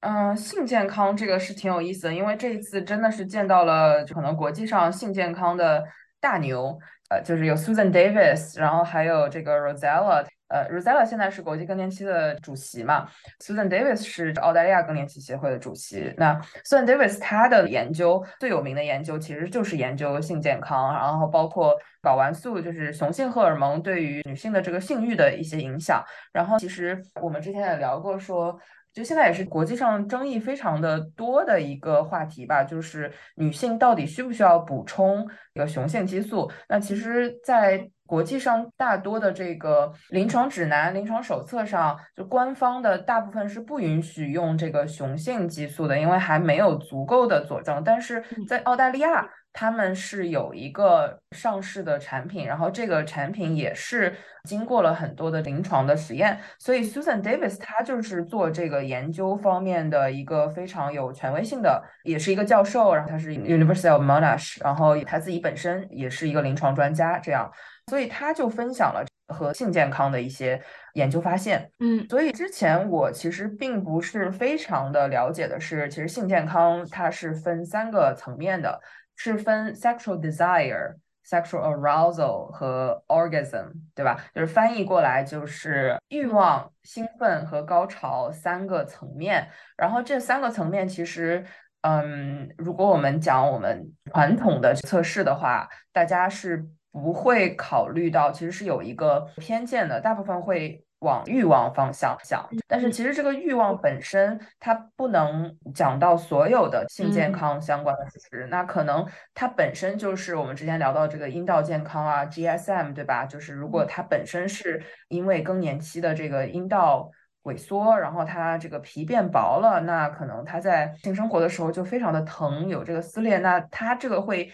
[0.00, 5.84] 嗯，性健康这个是挺有意思的，因为这一次真的是见到了可能国际上性健康的
[6.20, 6.78] 大牛。
[7.10, 10.26] 呃，就是有 Susan Davis，然后还有这个 Rosella。
[10.48, 13.08] 呃，Rosella 现在是国际更年期的主席嘛
[13.42, 16.12] ，Susan Davis 是澳大利亚更年期协会的主席。
[16.18, 26.04] 那 Susan Davis 她的研究最有名的研究其实就是研究性健康，然后包括睾丸素，就是雄性荷尔蒙对于女性的这个性欲的一些影响。
[26.32, 28.58] 然后其实我们之前也聊过说。
[28.98, 36.50] 就现在也是国际上争议非常的多的一个话题吧，就是女性到底需不需要补充一个雄性激素？
[36.68, 47.80] 那其实，在国际上大多的这个临床指南、临床手册上，就官方的大部分是不允许用这个雄性激素的，因为还没有足够的佐证。
[47.84, 49.28] 但是在澳大利亚。
[49.52, 67.50] 他们是有一个上市的产品，然后这个产品也是经过了很多的临床的实验，所以 Susan Davis 他就是做这个研究方面的一个非常有权威性的，也是一个教授，然后他是 University of Monash，然后他自己本身也是一个临床专家，这样，
[67.88, 70.62] 所以他就分享了和性健康的一些
[70.94, 71.68] 研究发现。
[71.80, 78.80] 嗯，所以之前我其实并不是非常的了解的是，其实性健康它是分三个层面的。
[79.18, 80.94] 是分 sexual desire、
[81.26, 84.24] sexual arousal 和 orgasm，对吧？
[84.32, 89.46] 就是翻译过来就是欲望、兴奋和高潮三个层面。
[89.76, 91.44] 然后这三个层面其实，
[91.82, 100.82] 嗯，如果我们讲我们传统的测试的话，大家是不会考虑到，其实是有一个偏见的，大部分会。
[101.00, 113.24] 往欲望方向想，但是其实这个欲望本身它不能讲到所有的性健康相关的事实，那可能它本身就是我们之前聊到这个阴道健康啊，GSM 对吧？
[113.24, 117.08] 就是如果它本身是因为更年期的这个阴道
[117.44, 124.52] 萎缩，然后它这个皮变薄了，那可能它在性生活的时候就非常的疼，有这个撕裂，那它这个会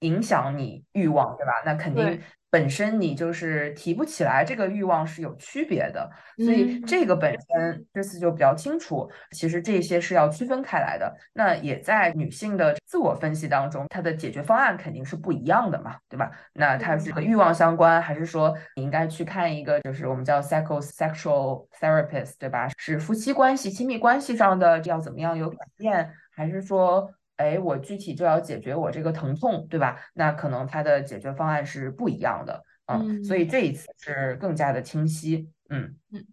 [0.00, 1.52] 影响你欲望，对吧？
[1.64, 2.20] 那肯定。
[2.50, 6.10] 本身你就是提不起来，这个欲望是有区别的，
[6.42, 9.06] 所以这个本身这次就比较清楚。
[9.32, 11.14] 其实这些是要区分开来的。
[11.34, 16.30] 那也在女性的自我分析当中，她的解决方案肯定是不一样的嘛，对吧？
[16.54, 22.66] 那它是和欲望相关，还是说你应该去看一个就是我们叫 psychosexual therapist，对吧？
[22.78, 27.12] 是夫妻关系、亲密关系上的要怎么样有改变，还是说？
[27.38, 29.98] 哎，我具体就要解决我这个疼痛，对吧？
[30.14, 36.24] 那可能它的解决方案是不一样的，嗯，所以这一次是更加的清晰，嗯嗯，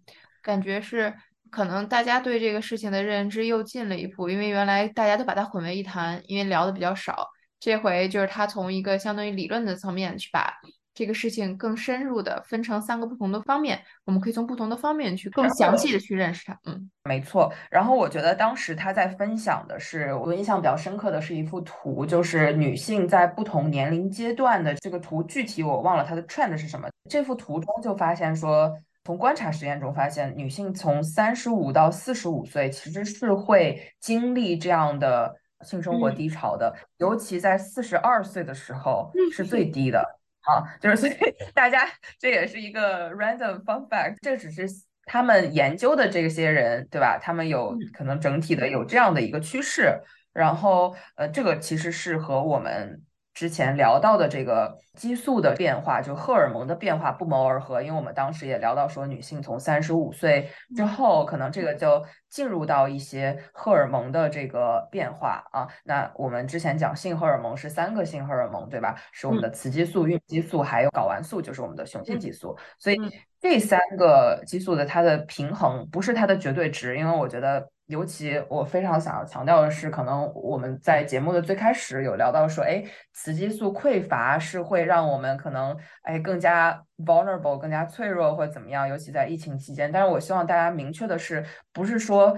[0.41, 1.13] 感觉是
[1.49, 10.53] 可能大家对这个事情的认知又进了一步，因为原来大家都把它混为一谈，因为聊的比较少，这回就是他从一个相当于理论的层面去把。
[10.95, 16.57] 这个事情更深入的分成三个不同的方面，我们可以从不同的方面去更详细的去认识它。
[16.63, 17.53] 嗯，没错。
[17.69, 26.87] 然后我觉得当时他在分享的是，我印象比较深刻的是一幅图，就是女性在不同年龄阶段的这个图，具体我忘了它的 trend 是什么。
[27.09, 40.01] 这幅图中就发现说，从观察实验中发现，女性从三十五到四十五岁其实是会经历这样的性生活低潮的，尤其在四十二岁的时候是最低的。
[40.47, 41.13] 啊，就是所以
[41.53, 41.87] 大家
[42.19, 44.67] 这也是一个 random fun fact，这只是
[45.05, 47.19] 他们研究的这些人，对吧？
[47.21, 49.99] 他们有可能整体的有这样的一个趋势，
[50.33, 53.01] 然后呃，这个其实是和我们。
[53.35, 65.67] 之前聊到的这个激素的变化，就荷尔蒙的变化不谋而合，因为我们当时也聊到说，女性从三十五岁之后，可能这个就进入到一些荷尔蒙的这个变化啊。
[65.83, 68.95] 那我们之前讲性荷尔蒙是三个性荷尔蒙，对吧？
[69.11, 72.57] 是我们的雌激素、孕激素还有睾丸素，就是我们的雄性激素。
[72.79, 72.97] 所以
[73.41, 77.69] 这三个激素的它的平衡不是它的绝对值，因为我觉得。
[77.87, 89.91] 尤其我非常想要强调的是，可能我们在节目的最开始有聊到说，哎，雌激素匮乏是会让我们可能哎更加 vulnerable、更加脆弱或者怎么样，尤其在疫情期间。
[89.91, 92.35] 但是我希望大家明确的是，不是说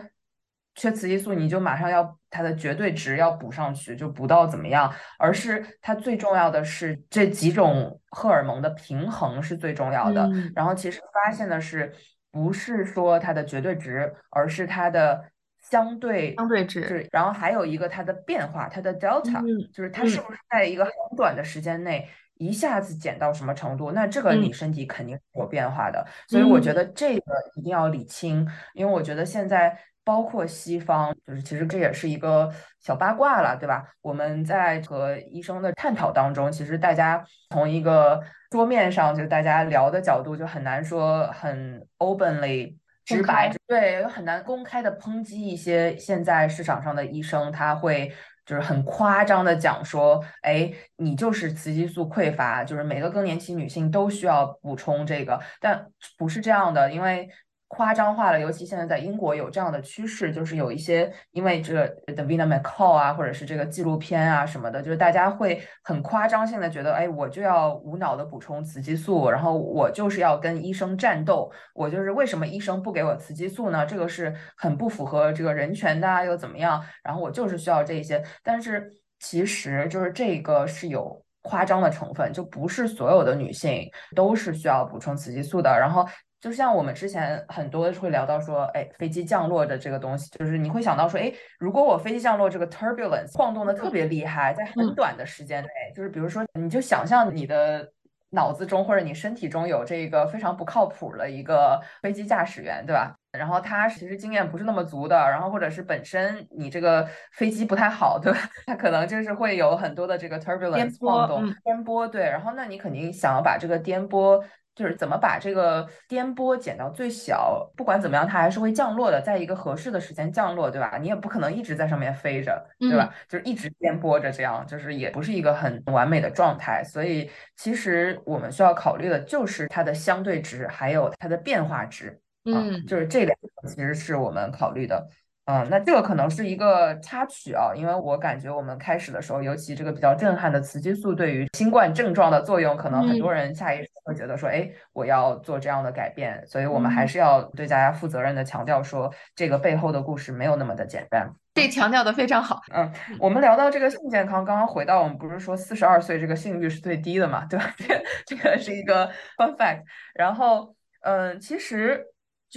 [0.76, 10.30] 缺雌激素你就马上要它的绝对值要补上去，就补到怎么样，而是它最重要的是这几种荷尔蒙的平衡是最重要的。
[10.54, 11.94] 然后其实发现的是，
[12.32, 15.24] 不是说它的绝对值，而是它的。
[15.70, 23.92] 相对相对值，然后还有一个它的变化，它的 delta，就是它是不是在一个很短的时间内一下子减到什么程度？
[23.92, 26.06] 那这个你身体肯定是有变化的。
[26.28, 32.50] 所以我觉得这个一定要理清，因为我觉得现在包括西方，就是其实这也是一个
[32.80, 33.86] 小八卦了，对吧？
[34.02, 42.78] 我们在和医生的探讨当中，其实大家从一个桌面上就大家聊的角度，就很难说很 openly。
[43.08, 48.14] 直白对，很难公开的抨击一些现在市场上的医生，他会
[48.46, 57.28] 就是很夸张的讲说，哎，你就是雌激素匮乏，就是每个更年期女性都需要补充这个，但不是这样的，因为。
[57.70, 73.86] 夸张化了，尤其现在在英国有这样的趋势，就是有一些因为这个 The Vina McCall 啊，或者是这个纪录片啊什么的，就是大家会很夸张性的觉得，哎，我就要无脑的补充雌激素，然后我就是要跟医生战斗，我就是为什么医生不给我雌激素呢？
[73.86, 76.82] 这个是很不符合这个人权的，又怎么样？
[77.04, 86.08] 然后我就是需要这些，但是其实就是这个是有夸张的成分，就不是所有的女性都是需要补充雌激素的，然后。
[86.48, 91.30] 就像我们之前很多会聊到说，哎，飞机降落的这个东西，就是你会想到说，哎，
[91.60, 97.92] 如果我飞机降落这个 turbulence 晃动的特别厉害，在很短的时间内，就是比如说，你就想象你的
[98.30, 103.14] 脑子中或者你身体中有这个非常不靠谱的一个飞机驾驶员，对吧？
[103.34, 108.40] 然后他其实经验不是那么足的，然后或者是本身你这个飞机不太好，对吧？
[108.66, 112.22] 他可能就是会有很多的这个 turbulence 晃动、颠簸，对。
[112.24, 114.42] 然后那你肯定想要把这个颠簸。
[114.78, 121.00] 就是怎么把这个颠簸减到最小，不管怎么样，它还是会降落的，在一个合适的时间降落，对吧？
[121.02, 123.12] 你也不可能一直在上面飞着，对吧？
[123.28, 126.84] 就是一直颠簸着，这样就是也不是一个很完美的状态。
[126.84, 135.10] 所以其实我们需要考虑的就是它的相对值，还有它的变化值，嗯，就是这两个其实是我们考虑的。
[135.48, 151.34] 嗯，那这个可能是一个插曲啊，因为我感觉我们开始的时候，尤其这个比较震撼的雌激素对于新冠症状的作用，可能很多人下意识会觉得说，哎，我要做这样的改变，所以我们还是要对大家负责任的强调说，这个背后的故事没有那么的简单。
[151.54, 152.60] 这强调的非常好。
[152.74, 157.74] 嗯，我们聊到这个性健康，刚刚回到我们不是说四十二岁这个性欲是最低的嘛，对吧？
[157.78, 159.84] 这 这个是一个 fun fact。
[160.14, 162.04] 然后，嗯，其实。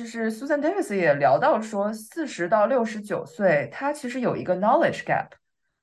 [0.01, 5.27] 就是 Susan Davis 也聊到说，四十到六十九岁，她其实有一个 knowledge gap，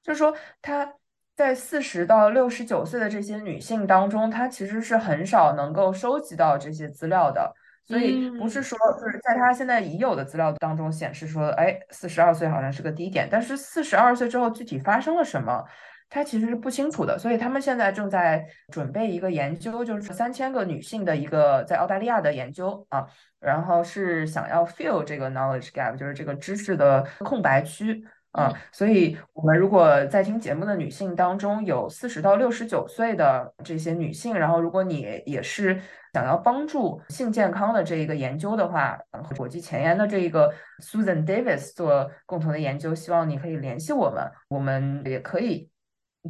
[0.01, 0.91] 就是说她
[1.35, 7.53] 在四十到六十九岁的这些女性当中，她其实是很少能够收集到这些资料的。
[7.85, 15.63] 所以不是说就是在她现在已有的资料当中显示说，哎，四十二岁好像是个低点，但是四十二岁之后具体发生了什么？
[16.09, 23.05] 他其实是不清楚的，所以他们现在正在准备一个研究，就是三千个女性的一个在澳大利亚的研究啊，
[23.41, 28.53] 然后是想要 fill 这个 knowledge gap，就是这个知识的空白区啊。
[28.71, 35.77] 所以我们如果在听节目的女性当中有四十到六十九岁的这些女性，然后如果你也是
[36.13, 38.97] 想要帮助性健康的这一个研究的话，
[39.35, 45.69] 国际前沿的这一个 Susan Davis 做共同的研究，希望你可以联系我们，我们也可以。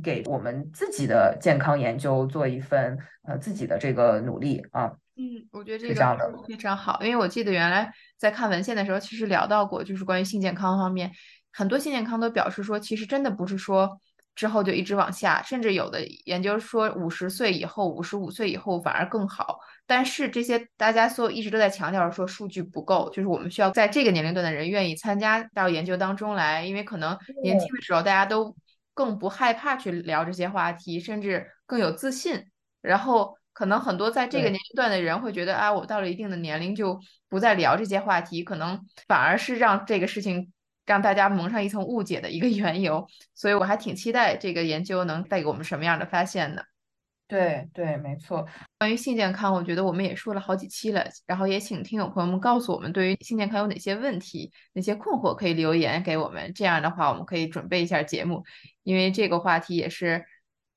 [0.03, 5.93] 给我们自己的健康研究做一份呃自己的这个努力啊，嗯，我觉得这个
[6.47, 11.11] 非常好，因为我记得原来在看文献的时候，其实聊到过，就是关于性健康方面，
[11.51, 13.99] 很多性健康都表示说，其实真的不是说
[14.35, 19.57] 之后就一直往下，甚至有的研究说五十岁以后、五十五岁以后反而更好。
[19.87, 28.55] 但是这些大家所一直都在强调说数据不够，就是我们需要在这个年龄段的人愿意参加到研究当中来，因为可能年轻的时候大家都。
[28.97, 32.43] 更不害怕去聊这些话题，甚至更有自信。
[32.81, 40.51] 然后可能很多在这个年龄段的人会觉得，啊，我到了一定的年龄就不再聊这些话题，可能反而是让这个事情
[40.87, 43.07] 让大家蒙上一层误解的一个 缘由。
[43.35, 46.65] 所以我还挺期待这个研究能带给我们什么样的发现的。
[47.27, 48.47] 对对，没错。
[48.79, 56.53] 关于性健康，我觉得我们也说了好几期了，然后也请听友朋友们告诉我们，对于性健康有哪些问题、哪些困惑，可以留言给我们。
[56.53, 58.45] 这样的话，我们可以准备一下节目，
[58.83, 60.25] 因为这个话题也是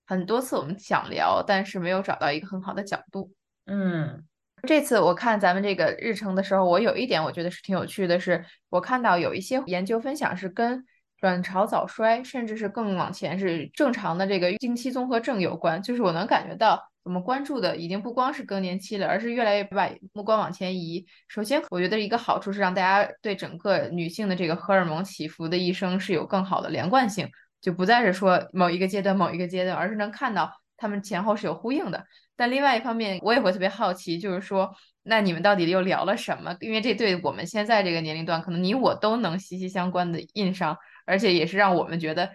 [0.07, 3.33] 很多次我们想聊，但是没有找到一个很好的角度。
[3.67, 4.25] 嗯，
[4.67, 10.85] 这次我看咱们这个日程的时候，我有一点我觉得是挺有趣的，是我看到有一些研究分享是跟。
[11.21, 21.05] 卵巢早衰，甚至是更往前是正常的这个经期综合症有关，就是我能感觉到我们关注的已经不光是更年期了，而是越来越把目光往前移。
[21.29, 27.29] 首先，我觉得一个好处是让大家对整个女性的这个荷尔蒙起伏的一生是有更好的连贯性，
[27.61, 32.05] 就不再是说某一个阶段某一个阶段，而是能看到他们前后是有呼应的。
[32.37, 34.71] 但另外一方面，我也会特别好奇，就是说，
[35.03, 36.57] 那你们到底又聊了什么？
[36.61, 40.79] 因为这对我们现在这个年龄段，可能你我都能息息相关的印上。
[41.11, 42.31] 而且也是让我们觉得，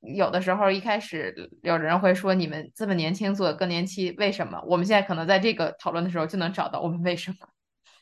[0.00, 4.62] 有的时候一开始有人会说你们这么年轻做更年期，为什么？
[4.66, 7.36] 我们现在可能在这个讨论的时候就能找到我们为什么。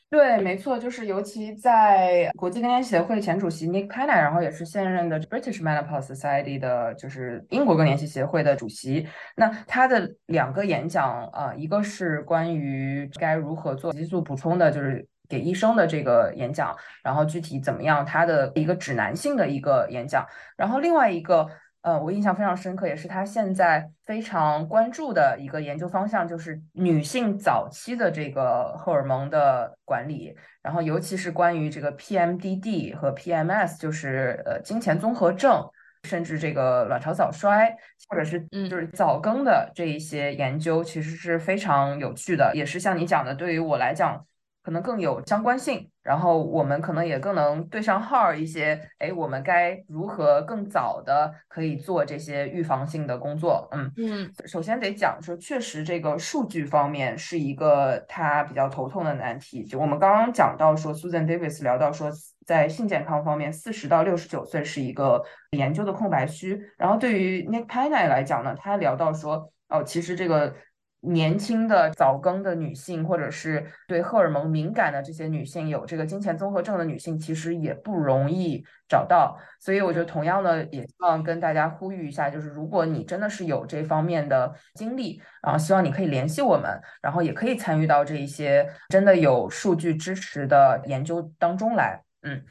[0.09, 9.07] 对，没错，就是尤其在国际更年期协会前主席 Nick Panna，然后也是现任的 British Menopause Society 的，就是英国更年期协会的主席。
[9.35, 15.07] 那他的两个演讲啊，一个是关于该如何做激素补充的，就是。
[15.27, 20.25] 给医生的这个演讲，然后具体怎么样，他的一个指南性的一个演讲，
[20.55, 21.47] 然后另外一个
[21.81, 35.65] 呃，我印象非常深刻，也是他现在非常关注的一个研究方向，就是女性早期的这个荷尔蒙的管理，然后尤其是关于这个 PMDD 和 PMS，就是呃经前综合症，
[36.03, 37.73] 甚至这个卵巢早衰，
[38.09, 44.25] 或者是就是早更的这一些研究，其实是非常有趣的，也是像你讲的，对于我来讲。
[44.67, 48.77] 可能更有相关性，然后我们可能也更能对上号一些。
[48.97, 53.65] 哎，我们该如何更早的可以做这些预防性的工作？
[53.71, 59.63] 嗯嗯，首先得讲说，确实这个数据方面是一个他比较头痛的难题。
[59.63, 62.11] 就我们刚刚讲到说，Susan Davis 聊到说，
[62.45, 66.61] 在性健康方面，四十到六十九岁是一个研究的空白区。
[66.77, 70.53] 然后对于 Nick Pina 来讲呢，他聊到说，哦，其实这个。
[71.01, 79.37] 年轻的早更的女性，或者是对荷尔蒙敏感的这些女性，有这个金钱综合症的女性，其实也不容易找到。
[79.59, 92.01] 所以我觉得，同样的，也希望跟大家呼吁一下，就是如果你真的是有这方面的经历，然后希望你可以联系我们，然后也可以参与到这一些真的有数据支持的研究当中来。
[92.23, 92.43] 嗯，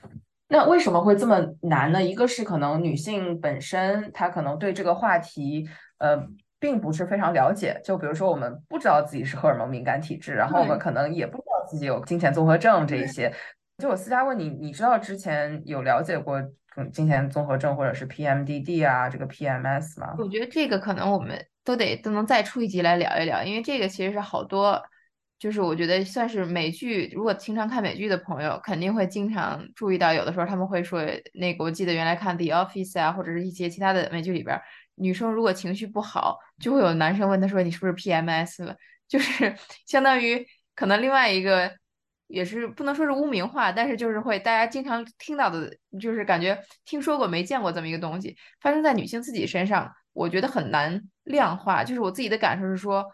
[0.48, 2.02] 那为什么会这么难呢？
[2.02, 5.68] 一个是可能女性本身她可能对这个话题，
[5.98, 6.26] 呃。
[6.58, 13.32] 并不是非常了解，就比如说我们不知道自己是荷尔蒙敏感体质，然后我们可能也不知道自己有金钱综合症这一些。
[13.78, 16.42] 就我私下问你，你知道之前有了解过
[16.90, 20.14] 金钱综合症或者是 PMDD 啊这个 PMS 吗？
[20.16, 24.82] 我觉得这个可能我们都得都能再出一集来聊一聊，因为这个其实是好多，
[25.38, 31.02] 就是我觉得算是美剧，如果经常看美剧的朋友肯定会经常注意到，有的时候他们会说
[31.34, 34.58] 那个，我记得原来看 The Office 啊，或者是一些其他的美剧里边。
[34.96, 38.76] 女生如果情绪不好，就会有男生问她说：“你是不是 PMS 了？”
[39.08, 40.44] 就是相当于
[40.74, 41.72] 可能另外一个
[42.26, 51.84] 也是不能说是污名化，但是就是会大家经常听到的，就是感觉听说过没见过这么一个东西发生在女性自己身上，我觉得很难量化。
[51.84, 53.04] 就是我自己的感受是说。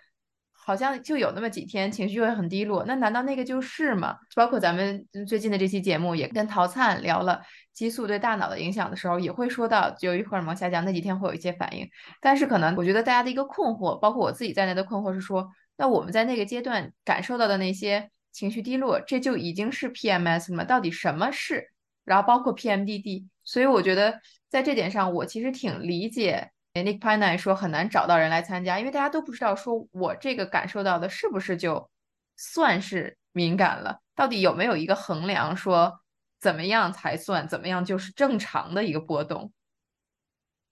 [0.64, 4.16] 好像就有那么几天情绪会很低落，那难道那个就是吗？
[4.36, 7.42] 包括咱们最近的这期节目也跟陶灿聊了
[7.72, 11.90] 激素对大脑的影响的时候，也会说到由于荷尔蒙下降那几天会有一些反应。
[12.20, 20.62] 但是可能我觉得大家的一个困惑，包括我自己在内的困惑是说，那我们在那个阶段感受到的那些情绪低落，这就已经是 PMS 了吗？
[20.64, 21.70] 到底什么是？
[22.04, 26.51] 然后包括 PMDD，所以我觉得在这点上，我其实挺理解。
[26.74, 31.90] Nick p a n a 说很难找到人来参加，因为大家都不知道说我这个感受到的是不是就
[32.36, 36.00] 算是敏感了，到底有没有一个衡量说
[36.40, 39.52] 怎么样才算，怎么样就是正常的一个波动。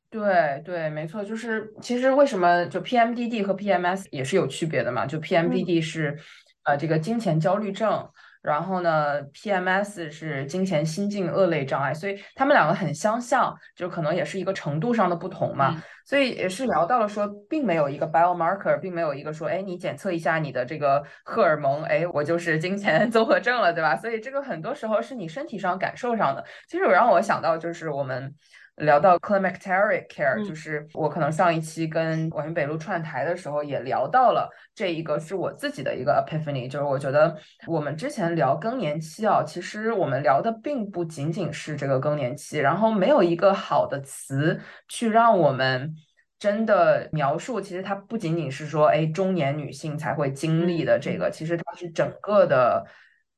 [0.08, 5.06] 对对，没错，就是其实为什么就 PMDD 和 PMS 也是有区别的嘛？
[5.06, 6.18] 就 PMDD 是
[6.64, 8.10] 呃这个金钱焦虑症。
[8.42, 15.82] 然后呢，PMS 是金钱心境恶类障碍，所以他们两个很相像，就可能也是一个程度上的不同嘛。
[16.06, 23.94] 所以也是聊到了说，并没有一个 biomarker，并没有一个说，哎，你检测一下你的这个荷尔蒙，哎，我就是金钱 综合症了，对吧？
[23.94, 26.44] 所以这个很多时候是你身体上感受上的。
[26.66, 28.34] 其实有让我想到就是我们。
[28.80, 44.58] 聊到 climacteric care，就是我可能上一期跟广云北路串台的时候也聊到了这一个是我自己的一个 epiphany，就是我觉得我们之前聊更年期啊，其实我们聊的并不仅仅是这个更年期，然后没有一个好的词
[44.88, 45.94] 去让我们
[46.38, 52.86] 真的描述，其实它不仅仅是说哎中年女性才会经历的这个，其实它是整个的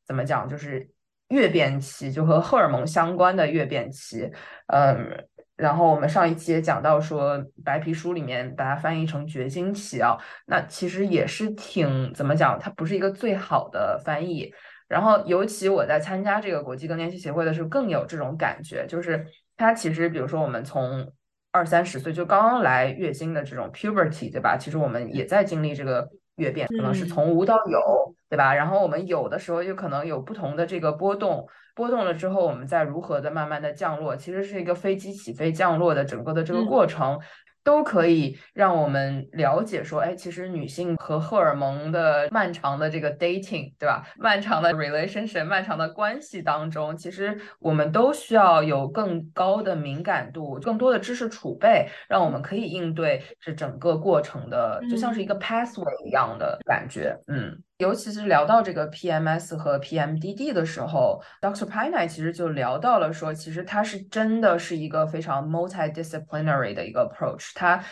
[0.07, 0.89] 怎么讲，就是
[1.31, 4.31] 月变期，就和荷尔蒙相关的月变期，
[4.69, 5.27] 嗯。
[5.63, 14.53] 然后我们上一期也讲到说，白皮书里面把它翻译成绝经期啊，那其实也是挺怎么讲，它不是一个最好的翻译。
[14.89, 19.25] 然后尤其我在参加这个国际更年期协会的时候，更有这种感觉，就是
[19.57, 21.13] 它其实比如说我们从
[21.53, 24.57] 二三十岁就刚刚来月经的这种 puberty，对吧？
[24.59, 28.55] 其实我们也在经历这个月变，可能是从无到有，对吧？
[28.55, 31.47] 然后我们有的时候就可能有不同的这个波动。
[31.75, 37.19] 波动了之后，我们再如何的慢慢的降落，其实是一个飞机起飞降落的整个的这个过程。
[37.65, 44.07] 都可以让我们了解说，哎，其实女性和荷尔蒙的漫长的这个 dating，对吧？
[44.17, 57.59] 漫长的 relationship，漫长的关系当中，其实我们都需要有更高的敏感度，更多的知识储备，让我们可以应对这整个过程的，就像是一个 pathway 一样的感觉，嗯。
[57.83, 61.67] 尤其是聊到这个 PMS 和 PMDD 的时候，Dr.
[61.67, 67.51] p i n e 其实就聊到了说，其实它是真的是一个非常 multidisciplinary 的一个 approach。
[67.57, 67.83] 它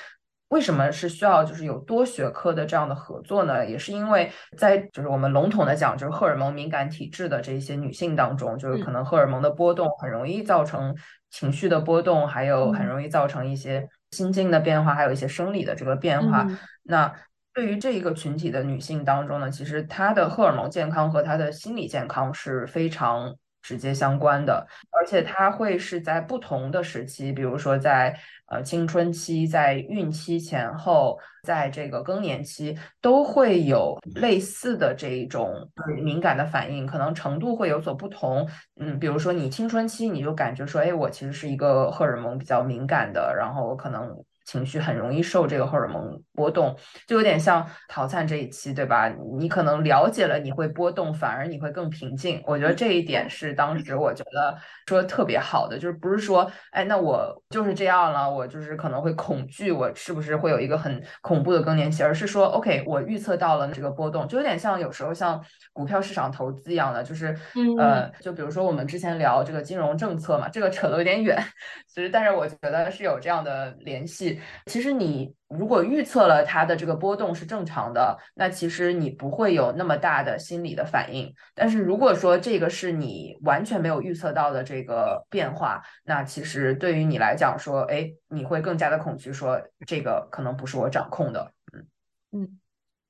[0.51, 3.67] 为什么是需要就是有多学科的这样的合作呢？
[3.67, 10.95] 也是因为在就是我们笼统的讲，就是荷尔蒙敏感体质的这些女性当中，就是可能荷尔蒙的波动很容易造成
[11.31, 16.47] 情绪的波动，还有很容易造成一些心境的变化，还有一些生理的这个变化。
[16.85, 17.13] 那
[17.55, 23.35] 对于这一个群体的女性当中呢，其实她的荷尔蒙健康和她的心理健康是非常。
[23.63, 35.71] 直接相关的，而且她会是在不同的时期，比如说在呃青春期、在孕期前后、在这个更年期，都会有类似的这一种
[36.03, 38.49] 敏感的反应，可能程度会有所不同。
[38.81, 44.25] 嗯，比如说你青春期，你就感觉说，哎，我其实是一个荷尔蒙比较敏感的，然后可能。
[44.51, 46.77] 情绪很容易受这个荷尔蒙波动，
[47.07, 49.09] 就有点像陶灿这一期，对吧？
[49.39, 52.43] 你可能了解了，你会波动，反而你会更平静。
[52.45, 65.41] 我觉得这一点是当时我觉得说特别好的，就是不是说，哎，那我就是这样了，我就是可能会恐惧，我是不是会有一个很恐怖的更年期，而是说，OK，我预测到了这个波动，就有点像有时候像
[65.73, 67.39] 股票市场投资一样的，就是
[67.79, 71.41] 呃，就比如说我们之前聊这个金融政策嘛，这个扯得有点远，
[71.87, 74.40] 其实但是我觉得是有这样的联系。
[74.67, 81.33] 其实你如果预测了它的这个波动是正常的，那其实你不会有那么大的心理的反应。
[81.55, 91.53] 但是如果说这个是你完全没有预测到的这个变化，那其实对于你来讲说，哎，你会更加的恐惧，说这个可能不是我掌控的。
[91.73, 91.87] 嗯
[92.33, 92.61] 嗯，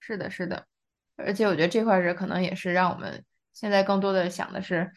[0.01, 0.65] 是的，是的。
[1.17, 4.91] 而且我觉得这块儿是可能也是让我们现在更多的想的是。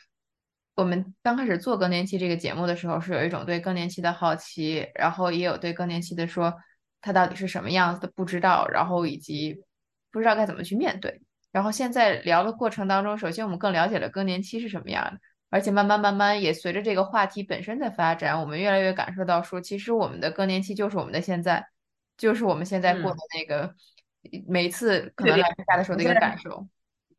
[0.76, 6.54] 我们刚开始做更年期这个节目的时候，是有一种对更年期的好奇，然后也有对更年期的说
[7.02, 9.62] 它到底是什么样子的不知道，然后以及
[10.12, 11.22] 不知道该怎么去面对。
[11.52, 15.20] 然后现在聊的过程当中，首先我们更了解了更年期是什么样的，
[15.52, 21.64] 而且慢慢慢慢也随着这个话题本身的发展，我们越来越感受到说，其实我们的更年期就是我们的现在，
[22.18, 23.76] 就是我们现在过的那个
[24.48, 26.68] 每一次可能来例假的时候的一个感受。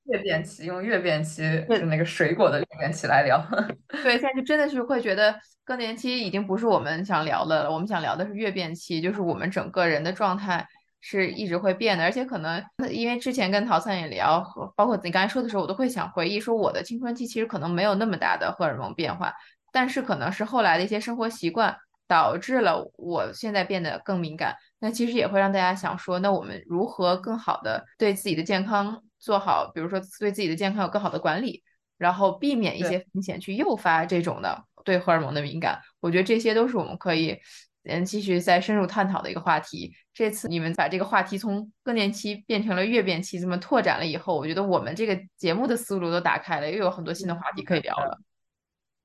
[0.05, 3.43] 月变期用月变期就那个水果的月变期来聊，
[4.03, 5.35] 对，现在就真的是会觉得
[5.65, 10.67] 更年期已经不是我们想聊的了，我们想聊的是月变期，就是我们整个人的状态
[11.01, 19.33] 是一直会变的，而且可能因为之前跟陶灿也聊，和包括你刚才说的时候，我都会想回忆说我的青春期其实可能没有那么大的荷尔蒙变化，
[19.73, 21.75] 但是可能是后来的一些生活习惯
[22.07, 29.03] 导致了我现在变得更敏感，那其实也会让大家想说，那我们如何更好的对自己的健康？
[29.25, 31.63] 做好，比如说对自己的健康有更好的管理，
[31.97, 35.81] 然后避免一些风险去诱发这种的对荷尔蒙的敏感。
[36.01, 37.41] 我觉得这些都是我们可以
[37.85, 39.95] 嗯继续再深入探讨的一个话题。
[40.13, 48.19] 这次你们把这个话题从更年期变成了月变期这么拓展了以后，我觉得我们这个节目的思路都打开了，又有很多新的话题可以聊了。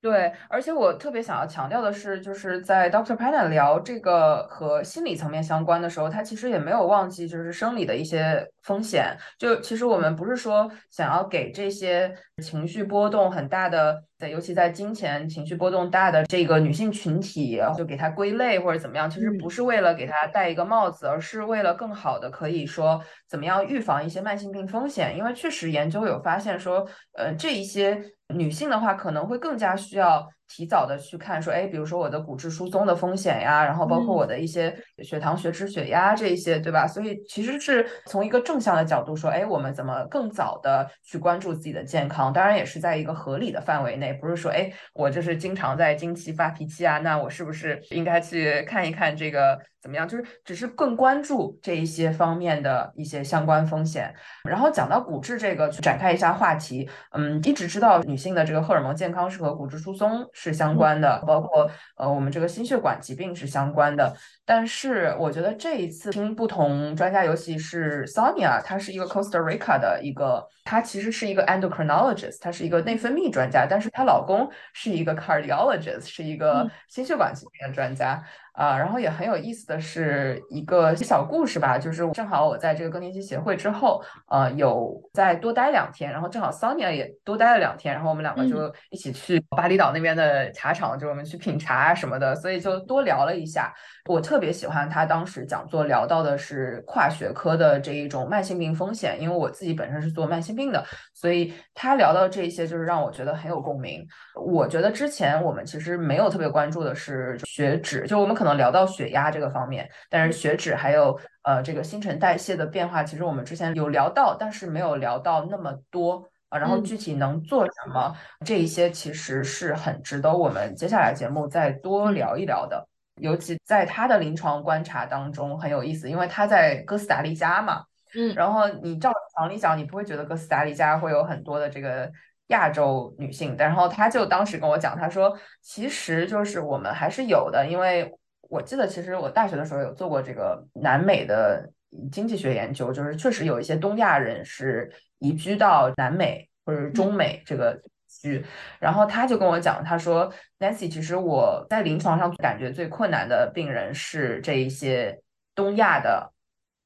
[0.01, 9.17] 对，而且我特别想要强调的是，就是在 Doctor Panna 聊这个和心理层面相关的时候，他其实也没有忘记就是生理的一些风险。
[9.39, 12.13] 就其实我们不是说想要给这些
[12.43, 25.17] 情绪波动很大的，在尤其在金钱情绪波动大的这个女性群体，就给她归类或者怎么样，其实不是为了给她戴一个帽子，而是为了更好的可以说怎么样预防一些慢性病风险。
[25.17, 27.99] 因为确实研究有发现说，呃，这一些。
[28.32, 30.30] 女性的话可能会更加需要。
[30.50, 36.88] 提早的去看，说，哎，比如说我的骨质疏松的风险呀，然后包括我的一些血糖、血脂、血压这一些，对吧？
[36.88, 42.34] 所以其实是从一个正向的角度说，哎，我们怎么更早的去关注自己的健康？
[42.34, 50.07] 当然也是在一个合理的范围内，不是说，哎，我就是经常在经期发脾气啊，那我是不是应该去看一看这个怎么样？
[50.07, 54.13] 就是只是更关注这一些方面的一些相关风险。
[54.43, 60.27] 然后讲到骨质这个，展开一下话题，嗯，一直知道女性的这个荷尔蒙健康是和骨质疏松。
[60.34, 64.15] 是相关的，包括呃，我们这个心血管疾病是相关的。
[64.45, 78.23] 但是我觉得这一次听不同专家，尤其是 Sonia，她是一个 Costa Rica 的一个，她其实是一个 endocrinologist，她是一个内分泌专家，但是她老公是一个 cardiologist，是一个心血管疾病的专家。
[78.60, 93.74] 啊，然后也很有意思的是一个小故事吧，就是正好我在这个更年期协会之后，呃，有再多待两天，然后正好 Sonia 也多待了两天，然后我们两个就一起去巴厘岛那边的茶厂，就我们去品茶啊什么的，所以就多聊了一下。
[94.10, 100.84] 我特别喜欢他当时讲座聊到的是跨学科的这一种慢性病风险，因为我自己本身是做慢性病的，
[101.14, 104.05] 所以他聊到这些就是让我觉得很有共鸣。
[104.36, 108.49] 我觉得之前我们其实没有特别关注的是血脂，就我们可能。
[108.56, 116.58] 聊到血压这个方面，但是血脂还有呃这个新陈代谢的变化，其实我们之前有聊到，但是没有聊到那么多啊。
[116.60, 122.88] 然后具体能做什么，这一些其实是很值得我们接下来节目再多聊一聊的。
[123.22, 127.84] 尤其在他的临床观察当中很有意思，因为他在哥斯达黎加嘛，
[128.16, 132.10] 嗯，然后你照常理讲，你不会觉得哥斯达黎加会有很多的这个
[132.47, 138.10] 亚洲女性，然后他就当时跟我讲，他说其实就是我们还是有的，因为。
[138.50, 141.72] 我记得其实我大学的时候有做过这个南美的
[142.12, 148.43] 经济学研究，就是确实有一些东亚人是移居到南美或者中美这个区，
[148.80, 155.22] 然后他就跟我讲，他说 Nancy，其实我在临床上感觉最困难的病人是这一些
[155.54, 156.34] 东亚的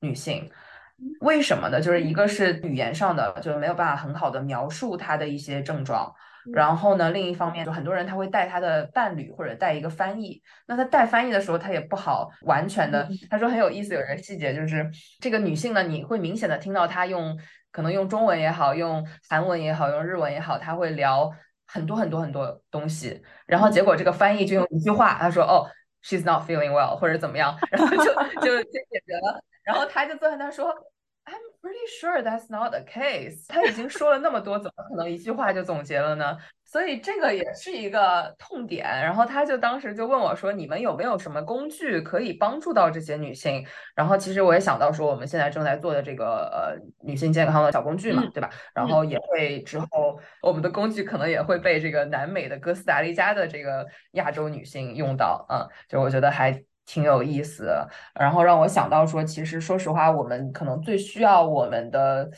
[0.01, 0.51] 女性。
[1.21, 1.81] 为什么呢？
[1.81, 6.13] 就是一个是语言上的，就没有办法很好的描述她的一些症状。
[6.51, 10.41] 然后呢，另一方面，就很多人他会带他的伴侣或者带一个翻译。
[10.67, 13.07] 那他带翻译的时候，他也不好完全的。
[13.29, 14.89] 他说很有意思，有一个细节就是
[15.21, 17.37] 这个女性呢，你会明显的听到她用
[17.71, 21.31] 可能用中文也好，用韩文也好，用日文也好，她会聊
[21.67, 23.21] 很多很多很多东西。
[23.45, 25.65] 然后结果这个翻译就用一句话，他说：“哦
[26.03, 27.57] ，she's not feeling well，或者怎么样。
[27.71, 28.03] ”然后就
[28.41, 29.41] 就就解决了。
[29.63, 30.73] 然后他就坐在那说。
[31.63, 33.45] Pretty sure that's not the case。
[33.47, 36.37] 他已经说了那么多，怎么可能一句话就总结了呢？
[36.65, 38.83] 所以这个也是一个痛点。
[38.83, 48.49] 然后他就当时就问我说：“你们有没有什么工具可以帮助到这些女性？”然后其实我也想到说，我们现在正在做的这个呃女性健康的小工具嘛，对吧？
[48.75, 56.61] 然后也会之后我们的工具可能也会被这个南美的哥斯达黎加的这个亚洲女性用到啊，就我觉得还。
[56.85, 57.73] 挺有意思，
[58.13, 62.29] 然后让我想到说，其实说实话，我们可能最需要我们的，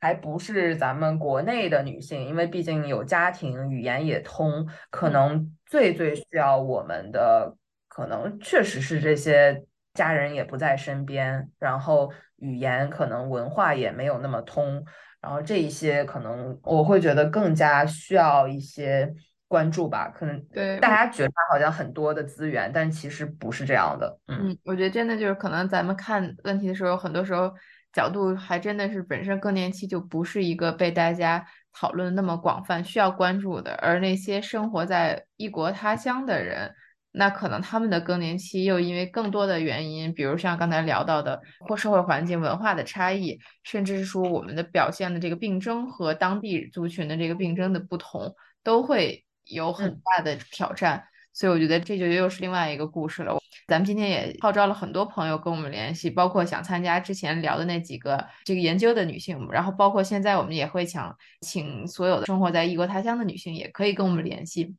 [0.00, 7.56] 还不是咱们国内的女性，因为毕竟有家庭，语言也通，可能最最需要我们的，
[7.88, 9.64] 可能确实是这些
[9.94, 14.84] 家人也不在身边，然后语言可能文化也没有那么通，
[15.20, 19.12] 然后这一些可能我会觉得更加需要一些。
[19.48, 24.20] 关注吧，可能对大家觉得好像很多的资源，但其实不是这样的。
[24.28, 27.50] 嗯，我觉得真的就是可能咱们看问题的时候，很多时候
[27.90, 31.42] 角度还真的是本身更年期就不是一个被大家
[31.72, 36.70] 讨论那么广泛需要关注的，而那些生活在异国他乡的人，
[37.12, 49.24] 那可能他们的更年期又因为更多的原因，比如像刚才聊到的或社会环境、文化的差异，甚至是说我们的表现的这个病症和当地族群的这个病症的不同，都会。
[49.48, 53.36] 有很大的挑战，所以我觉得这就又是另外一个故事了。
[53.66, 64.74] 咱们今天也号召了很多朋友跟我们联系，包括想参加之前聊的那几个这个研究的女性，然后包括现在我们也会想请所有的生活在异国他乡的女性也可以跟我们联系。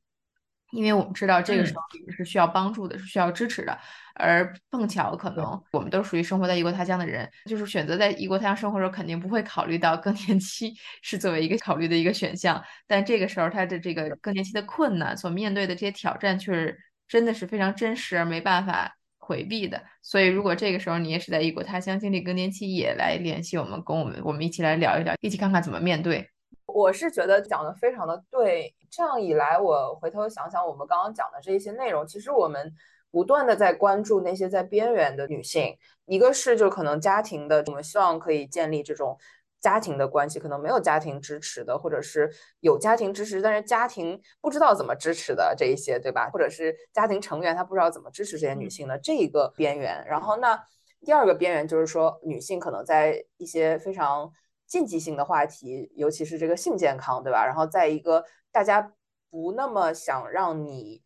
[0.72, 3.78] 因为我们知道这个时候是需要帮助的，是需要支持的，
[4.16, 12.64] 而碰巧可能我们都属于生活在异国他乡的人，就是选择在异国他乡生活的时候，肯定不会考虑到更年期是作为一个考虑的一个选项。
[12.86, 19.82] 但这个时候他的这个更年期的困难所面对的这些挑战，却是真的是非常真实而没办法回避的。
[20.02, 26.30] 所以如果这个时候你也是在异国他乡经历更年期，也来联系我们，跟我们我们一起来聊一聊，一起看看怎么面对。
[26.74, 32.74] 我是觉得讲的非常的对，这样一来，我回头想想我们刚刚讲的这一些内容，其实我们
[33.12, 39.18] 不断的在关注那些在边缘的女性，一个是就可能家庭的，我们希望可以建立这种
[39.60, 46.30] 家庭的关系，可能没有家庭支持的，或者是有家庭支持，但是家庭不知道怎么支持的这一些，对吧？
[46.32, 50.06] 或者是家庭成员他不知道怎么支持这些女性的这一个边缘。
[50.08, 50.64] 然后那
[51.02, 54.32] 第二个边缘就是说，女性可能在一些非常。
[54.70, 57.44] 禁忌性的话题，尤其是这个性健康，对吧？
[57.44, 58.94] 然后在一个大家
[59.32, 61.02] 不那么想让你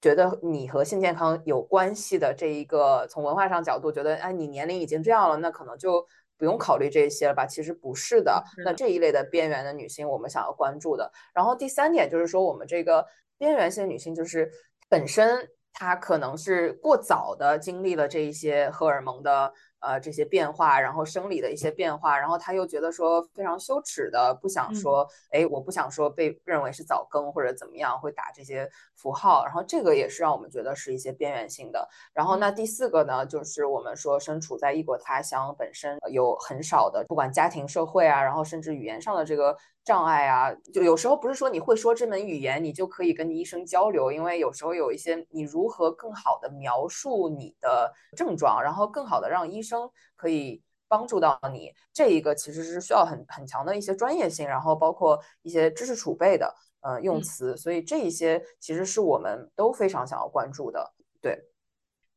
[0.00, 6.06] 觉得你和性健康有关系的这一个，从文化上角度觉得，哎，你年龄已经这样了，那可能就
[6.38, 7.44] 不用考虑这些了吧？
[7.44, 8.42] 其实不是的。
[8.64, 11.10] 那这一类的边缘的女性，我们想要关注的。
[11.34, 13.04] 然后第三点就是说，我们这个
[13.36, 14.48] 边缘性女性，就是
[14.88, 19.52] 本身她可能是过早的经历了这一些荷尔蒙的。
[19.82, 31.88] 呃，这些变化，然后生理的一些变化，然后他又觉得说非常羞耻的，不想说，哎，我不想说被认为是早更或者怎么样，会打这些符号，然后这个也是让我们觉得是一些边缘性的。
[32.12, 39.56] 然后那第四个呢，就是我们说身处在异国他乡，本身有很少的，不管家庭、社会啊，然后甚至语言上的这个。
[39.84, 60.92] 障碍啊，就有时候不是说你会说这门语言，你就可以跟你医生交流，因为有时候有一些你如何更好的描述你的症状，然后更好的让医生可以帮助到你，这一个其实是需要很很强的一些专业性，然后包括一些知识储备的，呃，用词，所以这一些其实是我们都非常想要关注的。
[61.20, 61.38] 对，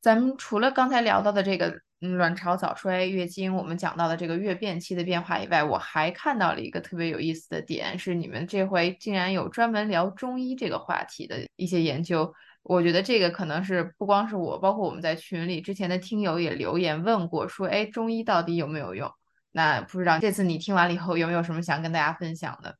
[0.01, 1.84] 咱们除了刚才聊到的这个。
[2.01, 12.33] 嗯卵巢早衰、月经，我们讲到的这个月变期的变化以外，我还看到了一个特别有意思的点，是你们这回竟然有专门聊中医这个话题的一些研究。
[12.63, 19.09] 我觉得这个可能是不光是我，包括我们在群里之前的听友也留言问过，说哎，中医到底有没有用？
[19.51, 22.75] 那不知道这次你听完了以后有没有什么想跟大家分享的？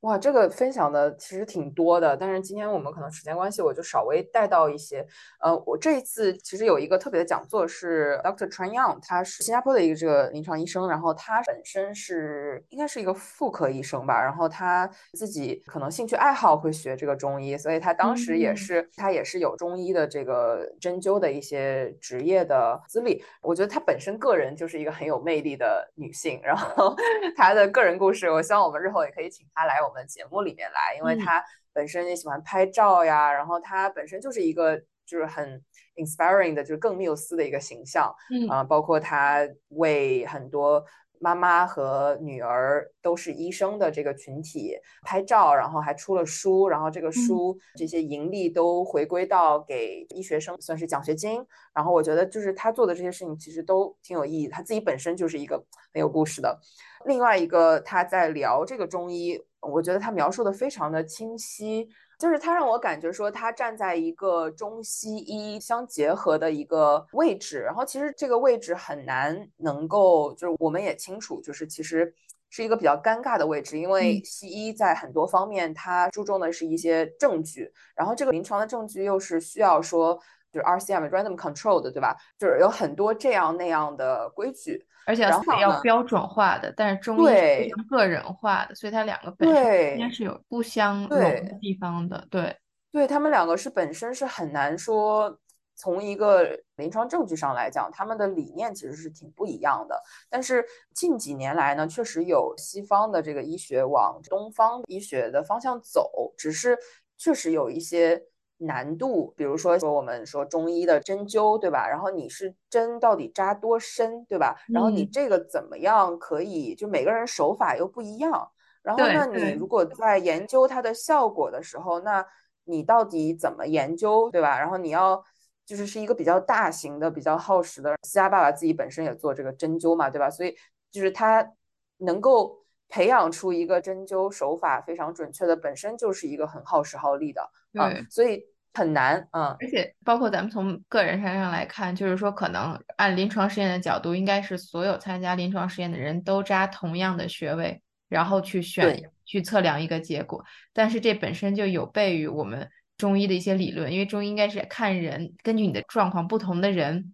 [0.00, 5.06] 哇，这个分享的其实挺多的，但是今天我们可能时间关系，我就稍微带到一些。
[5.40, 8.48] 呃，我这一次其实有一个特别的讲座是 Dr.
[8.48, 23.22] Tran Yang，他是新加坡的一个这个临床医生，然后他本身是应该是一个妇科医生吧，然后他自己可能兴趣爱好会学这个中医，所以他当时也是他也是有中医的这个针灸的一些职业的资历。
[23.42, 26.96] 我觉得他本身个人就是一个很有魅力的女性，然后
[27.36, 29.89] 他的个人故事，我希望我们日后也可以请他来我。
[29.90, 35.60] 我们节目里面来，因为他本身也喜欢拍照呀，然后他本身就是一个就是很
[35.96, 40.84] inspiring 的，就是更缪斯的一个形象，嗯啊，包括他为很多
[41.18, 55.56] 妈妈和女儿都是医生的这个群体拍照，然后还出了书，然后这个书这些盈利都回归到给医学生算是奖学金，然后我觉得就是他做的这些事情其实都挺有意义，他自己本身就是一个
[55.92, 56.60] 很有故事的。
[57.06, 59.44] 另外一个他在聊这个中医。
[59.60, 61.88] 我觉得他描述的非常的清晰，
[62.18, 72.12] 就是他让我感觉说他站在一个中西医相结合的一个位置，然后其实这个位置很难能够，就是我们也清楚，就是其实
[72.48, 80.18] 是一个比较尴尬的位置，因为西医在很多方面它注重的是一些证据，然后这个临床的证据又是需要说
[80.52, 82.16] 就是 RCM random control 的，对吧？
[82.38, 84.84] 就是有很多这样那样的规矩。
[85.06, 92.26] 而且要标准化的，但是中医是个人化的，所以它两个本身应该是有不相容的地方的。
[92.30, 92.56] 对，
[92.92, 95.38] 对他们两个是本身是很难说，
[95.74, 100.00] 从一个临床证据上来讲，他们的理念其实是挺不一样的。
[100.28, 106.78] 但是近几年来呢，确实有西方的这个医学往东方医学的方向走，只是
[107.16, 108.22] 确实有一些。
[108.62, 111.88] 难度，比如说说我们说中医的针灸，对吧？
[111.88, 114.54] 然后你是针到底扎多深，对吧？
[114.68, 116.74] 然后你这个怎么样可以？
[116.74, 118.50] 就每个人手法又不一样。
[118.82, 122.26] 然后那你如果在研究它的效果的时候，那
[122.64, 124.58] 你到底怎么研究，对吧？
[124.58, 125.24] 然后你要
[125.64, 127.96] 就是是一个比较大型的、比较耗时的。
[128.02, 130.28] 私家爸爸自己本身也做这个针灸嘛，对吧？
[130.28, 130.54] 所以
[130.90, 131.50] 就是他
[131.96, 132.58] 能够
[132.90, 138.44] 培养出一个针灸手法非常准确的，本身就是一个很耗时耗力的啊，所以。
[138.72, 150.44] 很难，嗯，而且包括咱们从个人身上来看，就是说，可能按临床实验的角度，应该是所有参加临床实验的人都扎同样的穴位，然后去选去测量一个结果。
[150.72, 157.12] 但是这本身就有悖于我们中医的一些理论，因为中医应该是看人，根据你的状况，不同的人。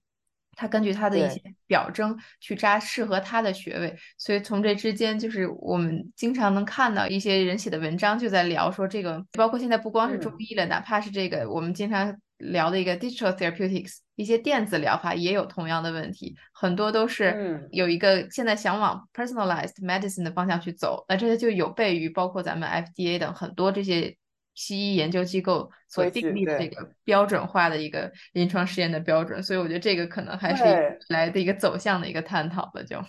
[0.56, 24.16] 他根据他的一些表征去扎适合他的穴位，所以从这之间就是我们经常能看到一些人写的文章就在聊说这个，包括现在不光是中医了，哪怕是这个我们经常聊的一个 digital therapeutics，一些电子疗法也有同样的问题，很多都是有一个现在想往 personalized medicine 的方向去走，那这些就有悖于包括咱们 FDA 等很多这些。
[24.56, 33.00] 西医研究机构所定立的这个标准化的一个临床试验的标准，所以我觉得这个可能还是来的一个走向的一个探讨吧，就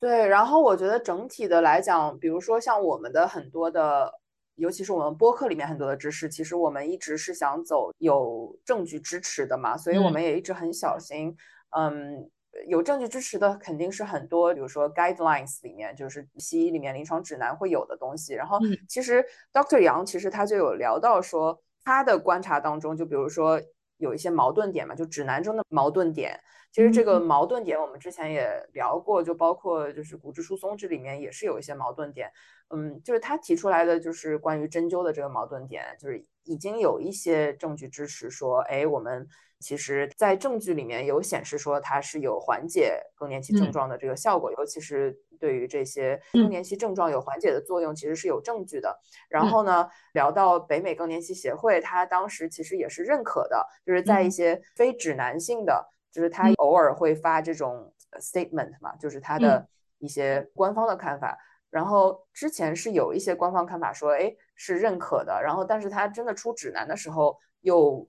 [0.00, 0.26] 对。
[0.26, 4.12] 然后我觉得整体的来讲，比如说像我们的很多的，
[4.56, 11.36] 尤其是我们播客里面很多的知识，其实我们一直是想走有证据支持的嘛，所以我们也一直很小心，
[11.76, 12.28] 嗯。
[12.66, 18.34] 有证据支持的肯定是很多，比如说 guidelines 里面就是西医里面临床指南会有的东西。
[18.34, 23.60] 然后其实 Doctor 杨其实他就有聊到说，他的观察当中，就比如说
[23.98, 26.40] 有一些矛盾点嘛，就指南中的矛盾点。
[26.70, 32.30] 其实这个矛盾点我们之前也聊过，就包括就是骨质疏松这里面也是有一些矛盾点。
[32.68, 39.28] 嗯，就是他提出来的就是关于针灸的这个矛盾点，就是已经有一些证据支持说，哎，我们。
[39.60, 48.96] 其实，在证据里面有显示说它是有缓解更年期症状的这个效果，尤其是对于这些更年期症状有缓解的作用，其实是有证据的。
[49.28, 59.66] 然后呢，聊到北美更年期协会，他当时其实也是认可的，就是在一些非指南性的，就是他偶尔会发这种 statement 嘛，就是他的
[59.98, 61.36] 一些官方的看法。
[61.68, 65.40] 然后之前是有一些官方看法说，哎，是认可的。
[65.42, 68.06] 然后，但是他真的出指南的时候又。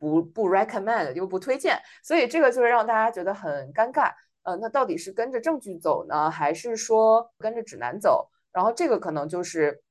[0.00, 4.12] 不不 recommend 又不推荐，所以这个就是让大家觉得很尴尬。
[4.44, 8.30] 呃，那到底是跟着证据走呢，还是说跟着指南走？
[8.52, 9.82] 然后这个可能就是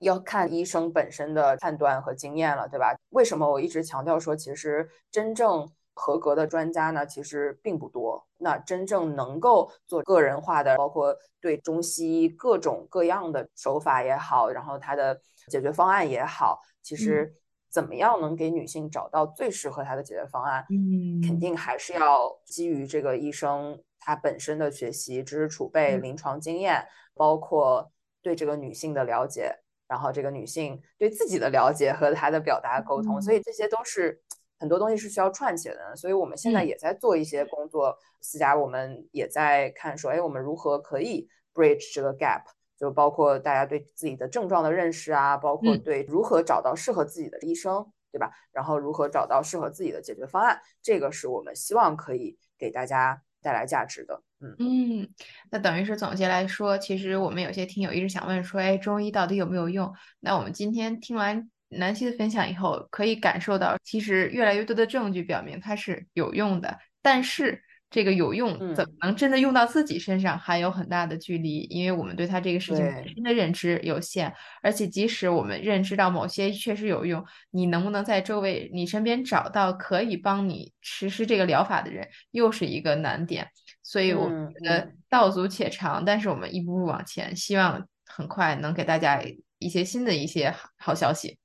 [0.00, 2.92] 要看医生本身的判断和经验了，对吧？
[3.10, 8.24] 为什么我一直强调说，其实真正合格的专家呢，其实并不多。
[8.38, 17.34] 那真正能够做个人化的，包括对中西医各种各样的手法也好，然后他的解决方案也好，其实。
[17.68, 20.64] 怎么样能给女性找到最适合她的解决方案？
[20.70, 27.92] 嗯，肯定还是要基于这个医生他本身的学习、知识储备、临床经验，包括
[28.22, 29.54] 对这个女性的了解，
[29.88, 34.22] 然后这个女性对自己的了解和她的表达沟通，所以这些都是
[34.58, 35.96] 很多东西是需要串起来的。
[35.96, 42.42] 所以我们现在也在做一些工作，思佳我们也在看说，哎，我们如何可以 bridge 这个 gap，
[42.78, 48.30] 就包括大家对自己的症状的认识啊，包括对如何找到适合自己的医生，对吧？
[48.52, 54.22] 然后如何找到适合自己的解决方案，这个是我们希望可以给大家带来价值的。
[54.40, 55.08] 嗯嗯，
[55.50, 59.92] 那等于是总结来说，其实我们有些听友一直想问说，哎，中医到底有没有用？
[60.20, 67.62] 那我们今天听完南希的分享以后，可以感受到，其实越来越多的证据表明它是有用的，但是。
[67.88, 83.46] 这个有用，怎么能真的用到自己身上，还有很大的距离，因为我们对它这个事情本身的认知有限，而且即使我们认知到某些确实有用，你能不能在周围、你身边找到可以帮你实施这个疗法的人，又是一个难点。
[83.84, 89.22] 所以我觉得道阻且长，但是我们一步步往前，希望很快能给大家
[89.58, 91.38] 一些新的一些好消息。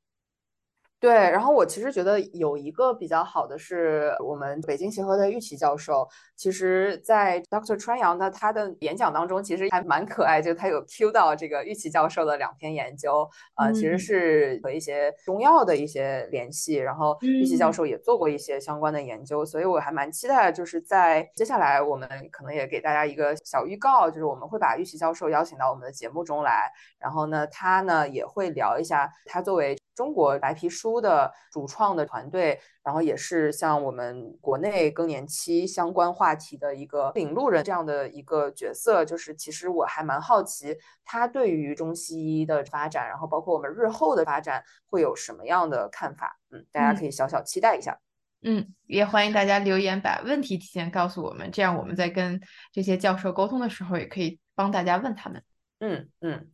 [1.02, 7.76] 对，然后我其实觉得有一个比较好的是我们北京协和的玉琦教授，其实，在 Dr.
[7.76, 29.76] 川阳的他的演讲当中，其实还蛮可爱，就他有 Q 到这个玉琦教授的两篇研究，呃，其实是和一些中药的一些联系，然后玉琦教授也做过一些相关的研究，所以我还蛮期待，就是在接下来我们可能也给大家一个小预告，就是我们会把玉琦教授邀请到我们的节目中来，然后呢，他呢也会聊一下他作为。
[29.94, 46.40] 中国白皮书的主创的团队，然后也是像我们国内更年期相关话题的一个领路人这样的一个角色，就是其实我还蛮好奇他对于中西医的发展，然后包括我们日后的发展会有什么样的看法？
[46.52, 48.00] 嗯，大家可以小小期待一下。
[48.44, 55.44] 嗯，也欢迎大家留言把问题提前告诉我们，这样我们在跟这些教授沟通的时候，也可以帮大家问他们。
[55.80, 56.50] 嗯嗯，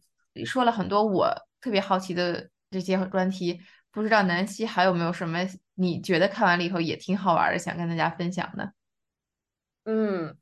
[0.45, 2.49] 说了很多我特别好奇的。
[2.69, 3.61] 这些专题，
[3.91, 5.39] 不知道南希还有没有什么
[5.75, 8.73] 你觉得看完了以后也挺好玩的，想跟大家分享的？
[9.85, 10.35] 嗯，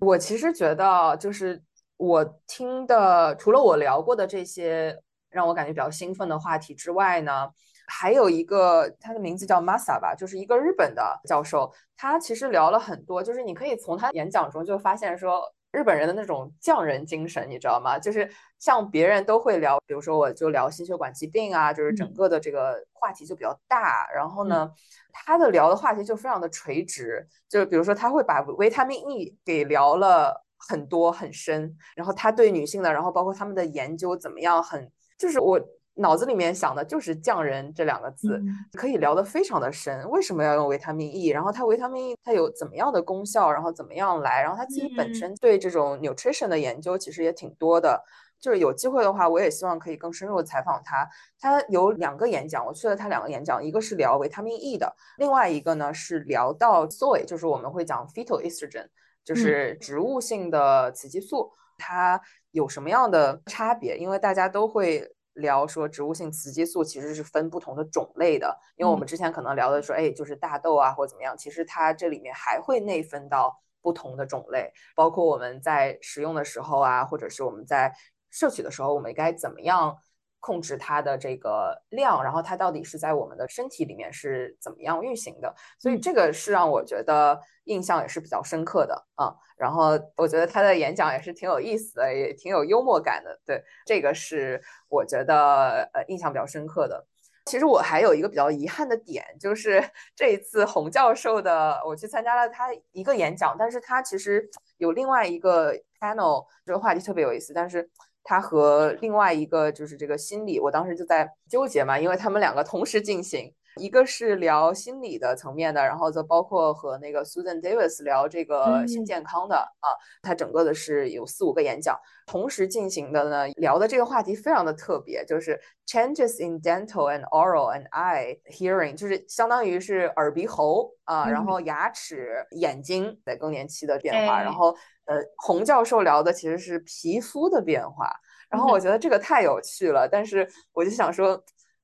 [0.00, 1.62] 我其实觉得，就是
[1.96, 5.00] 我听的，除了我聊过的这些
[5.30, 7.48] 让我感觉比较兴奋的话题之外呢，
[7.86, 15.54] 还有一个，他的名字叫 Masa 吧，就是一个日本的教授，他其实聊了很多，就是你可以从他演讲中就发现说。
[15.78, 17.96] 日本人的那种匠人精神，你知道吗？
[17.96, 24.10] 就是像别人都会聊，比如说我就聊心血管疾病啊，就是整个的这个话题就比较大。
[24.12, 24.68] 然后呢，
[25.12, 35.60] 他的聊的话题就非常的垂直，就是比如说他会把维他命 E 给聊了很多很深，然后他对女性的，然后包括他们的研究怎么样，很就是我。
[35.98, 38.40] 脑子里面想的就是匠人这两个字，
[38.74, 40.08] 可以聊得非常的深。
[40.08, 41.28] 为什么要用维他命 E？
[41.28, 43.50] 然后它维他命 E 它有怎么样的功效？
[43.50, 44.40] 然后怎么样来？
[44.40, 48.02] 然后他自己本身对这种 nutrition 的研究其实也挺多的。
[48.40, 51.04] 就是有机会的话，我也希望可以更深入的采访他。
[51.40, 58.86] 他有两个演讲，我去了他两个演讲，一个是聊维他命 E 的，另外一个呢是聊到 soy，就是我们会讲 fetal estrogen，
[59.24, 62.20] 就是植物性的雌激素，它
[62.52, 63.98] 有什么样的差别？
[63.98, 65.12] 因为大家都会。
[65.38, 77.92] 聊说植物性雌激素其实是分不同的种类的，因为我们之前可能聊的说，哎，就是大豆啊或者怎么样，其实它这里面还会内分到不同的种类，包括我们在使用的时候啊，或者是我们在
[78.30, 79.96] 摄取的时候，我们该怎么样
[80.40, 89.34] 控制它的这个量，然后它到底是在我们的身体里面是怎么样运行的，所以这个是让我觉得印象也是比较深刻的啊。
[89.56, 93.40] 然后我觉得他的演讲也是挺有意思的，也挺有幽默感的。
[93.44, 97.04] 对，这个是我觉得呃印象比较深刻的。
[97.44, 99.82] 其实我还有一个比较遗憾的点，就是
[100.14, 107.90] 这一次洪教授的，我去参加了他一个演讲，但是他其实有另外一个 panel，这个话题特别有意思，但是
[108.28, 113.54] 他和另外一个就是这个心理，我当时就在纠结嘛，因为他们两个同时进行。
[113.78, 119.88] 一个是聊心理的层面的，然后则包括和那个 Susan Davis 聊这个性健康的啊，
[120.22, 121.98] 他整个的是有四五个演讲。
[122.26, 134.76] 同时进行的呢，聊的这个话题非常的特别，就是 changes in dental and oral and eye hearing，就是相当于是耳鼻喉啊，然后牙齿、眼睛在更年期的变化，然后
[135.06, 138.12] 呃，洪教授聊的其实是皮肤的变化，
[138.50, 141.42] 然后我觉得这个太有趣了，但是我就想说，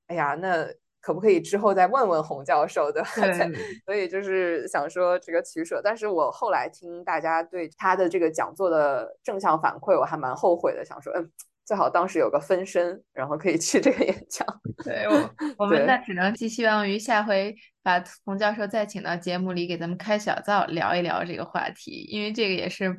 [0.09, 0.67] 哎呀，那。
[1.05, 3.05] 可不可以之后再问问洪教授的？
[3.85, 11.31] 所以就是想说这个取舍，但是我后来听大家对他的这个讲座的正向反馈，我还蛮后悔的，想说嗯，
[11.67, 14.47] 最好当时有个分身，然后可以去这个演讲。
[14.83, 15.35] 对，我
[15.65, 22.99] 我们那只能寄希望于下回把洪教授再请到节目里，给咱们开小灶聊一聊这个话题，因为这个也是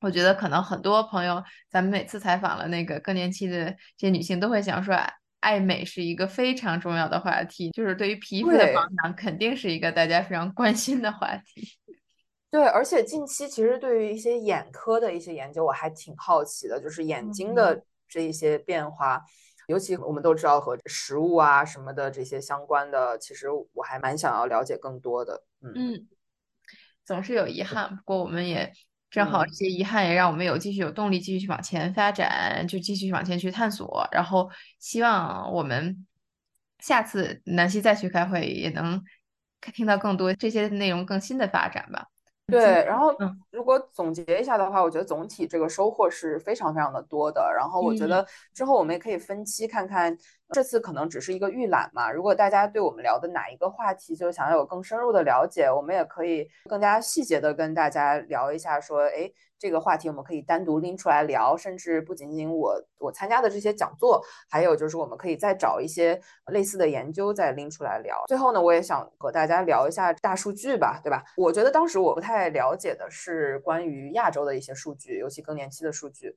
[0.00, 4.96] 我觉得可能很多朋友，咱们每次采访了那个更年期的这些女性，都会想说，
[5.46, 11.78] 爱美是一个非常重要的话题，就是对于皮肤的保养，肯定是一个大家非常关心的话题。
[12.50, 19.22] 对，而且近期其实对于一些眼科的一些研究，我还挺好奇的，就是眼睛的这一些变化，
[19.68, 25.44] 尤其我们都知道和食物啊什么的这些相关的，其实我还蛮想要了解更多的。
[25.62, 26.08] 嗯，
[27.04, 28.72] 总是有遗憾，不过我们也
[29.10, 36.06] 正好这些遗憾也让我们有继续有动力继续去往前发展，就继续往前去探索，然后希望我们
[36.80, 39.02] 下次南希再去开会也能
[39.72, 42.06] 听到更多这些内容更新的发展吧。
[42.48, 43.12] 对，然后
[43.50, 47.52] 如果总结一下的话，我觉得总体这个收获是非常非常的多的。
[47.52, 50.16] 然后我觉得之后我们也可以分期看看，
[50.52, 52.10] 这次可能只是一个预览嘛。
[52.10, 59.30] 如果大家对我们聊的哪一个话题就想要有更深入的了解，我们也可以更加细节的跟大家聊一下，说，哎。
[59.58, 66.20] 这个话题我们可以单独拎出来聊，甚至不仅仅我我参加的这些讲座，还有就是我们可以再找一些
[66.52, 68.22] 类似的研究再拎出来聊。
[68.26, 71.24] 最后呢，我也想和大家聊一下大数据吧，对吧？
[71.38, 76.36] 我觉得当时我不太了解的是关于亚洲的一些数据，尤其更年期的数据。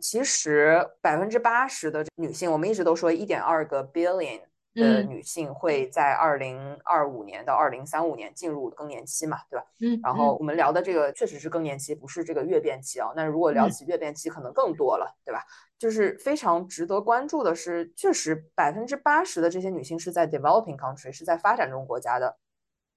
[0.00, 4.40] 其实百分之八十的女性，我们一直都说一点二个 billion。
[4.72, 9.66] 的女性会在二零二五年到二零三五年进入更年期嘛，对吧？
[9.80, 13.10] 嗯，然后我们聊的这个确实是更年期，不是这个月变期啊。
[13.16, 15.44] 那如果聊起月变期，可能更多了，对吧？
[15.76, 22.38] 就是非常值得关注的是，确实百分之八十的这些女性是在 developing country，是在发展中国家的。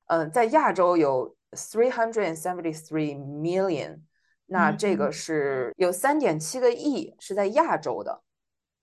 [0.05, 4.01] 嗯，在亚洲有 three hundred and seventy three million，
[4.53, 8.21] 那这个是有三点七个亿是在亚洲的。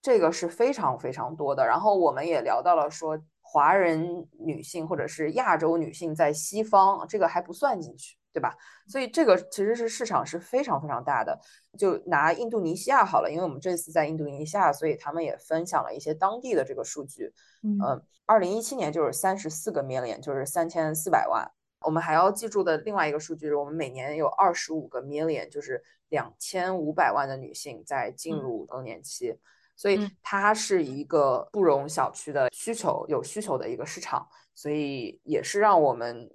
[0.03, 8.57] 这个是非常非常多的，然后我们也聊到了说华人女性或者是亚洲女性在西方，这个还不算进去，对吧？
[8.89, 11.39] 所以这个其实是市场是非常非常大的。
[11.79, 17.31] 就拿印度尼西亚好了，因为我们这次在印度尼西亚，所以他们也分享了一些当地的这个数据。
[17.63, 21.47] 嗯，二零一七年就是三十四个 million，就是三千四百万。
[21.81, 29.37] 我们还要记住的另外一个数据是，我们每年有二十五个 million，就是两千五百万的女性在进入更年期。
[29.77, 36.31] 所以它是一个不容小觑的需求，有需求的一个市场，所以也是让我们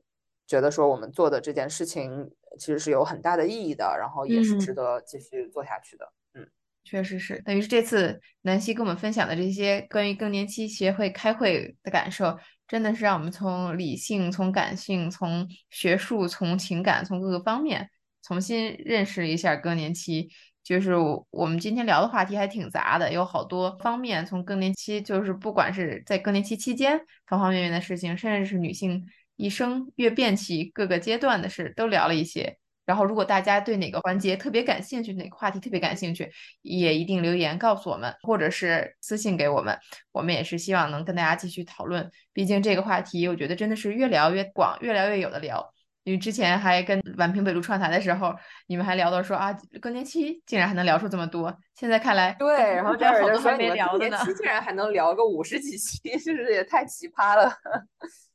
[0.47, 6.11] 觉得说我们做的这件事情其实是有很大的意义的，然后也是值得继续做下去的。
[6.33, 6.47] 嗯，
[6.83, 12.35] 确实是，等于是这次南希跟我们分享的这些关于更年期协会开会的感受，
[12.67, 17.89] 真的是让我们从理性、从感性、从学术、从情感、从各个方面
[18.23, 20.29] 重新认识一下更年期。
[20.63, 20.93] 就是
[21.29, 29.05] 我们今天聊的话题还挺杂的，有好多方面，从更年期，就是不管是在更年期期间方方面面的事情，甚至是女性
[29.35, 32.57] 一生月变期各个阶段的事，都聊了一些。
[32.85, 36.31] 然后，如果大家对哪个环节特别感兴趣，哪个话题特别感兴趣，
[36.61, 39.77] 也一定留言告诉我们，或者是私信给我们，
[40.11, 42.09] 我们也是希望能跟大家继续讨论。
[42.31, 45.73] 毕竟这个话题，我觉得真的是越聊越广，越聊越有的聊。
[46.03, 48.31] 因为之前还跟宛平北路串台的时候，
[48.67, 51.51] 你们还聊到说啊，更年期竟然还能聊出这么多。
[51.73, 57.51] 现在看来，对，然后 这儿就说没聊更年期竟然还能聊个五十几期， 就是也太奇葩了。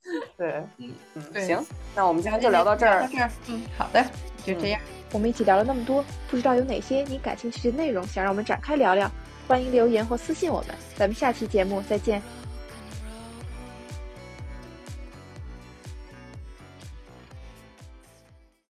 [0.37, 3.09] 对，嗯嗯，行，那我们今天就聊到这儿。
[3.13, 4.05] 这儿，嗯，好的，
[4.45, 4.81] 就这样。
[5.13, 9.11] 我们一起聊了那么多，不知道有哪些你感兴趣的内容想让我们展开聊聊？
[9.47, 10.69] 欢迎留言或私信我们。
[10.97, 12.23] 咱们下期节目再见。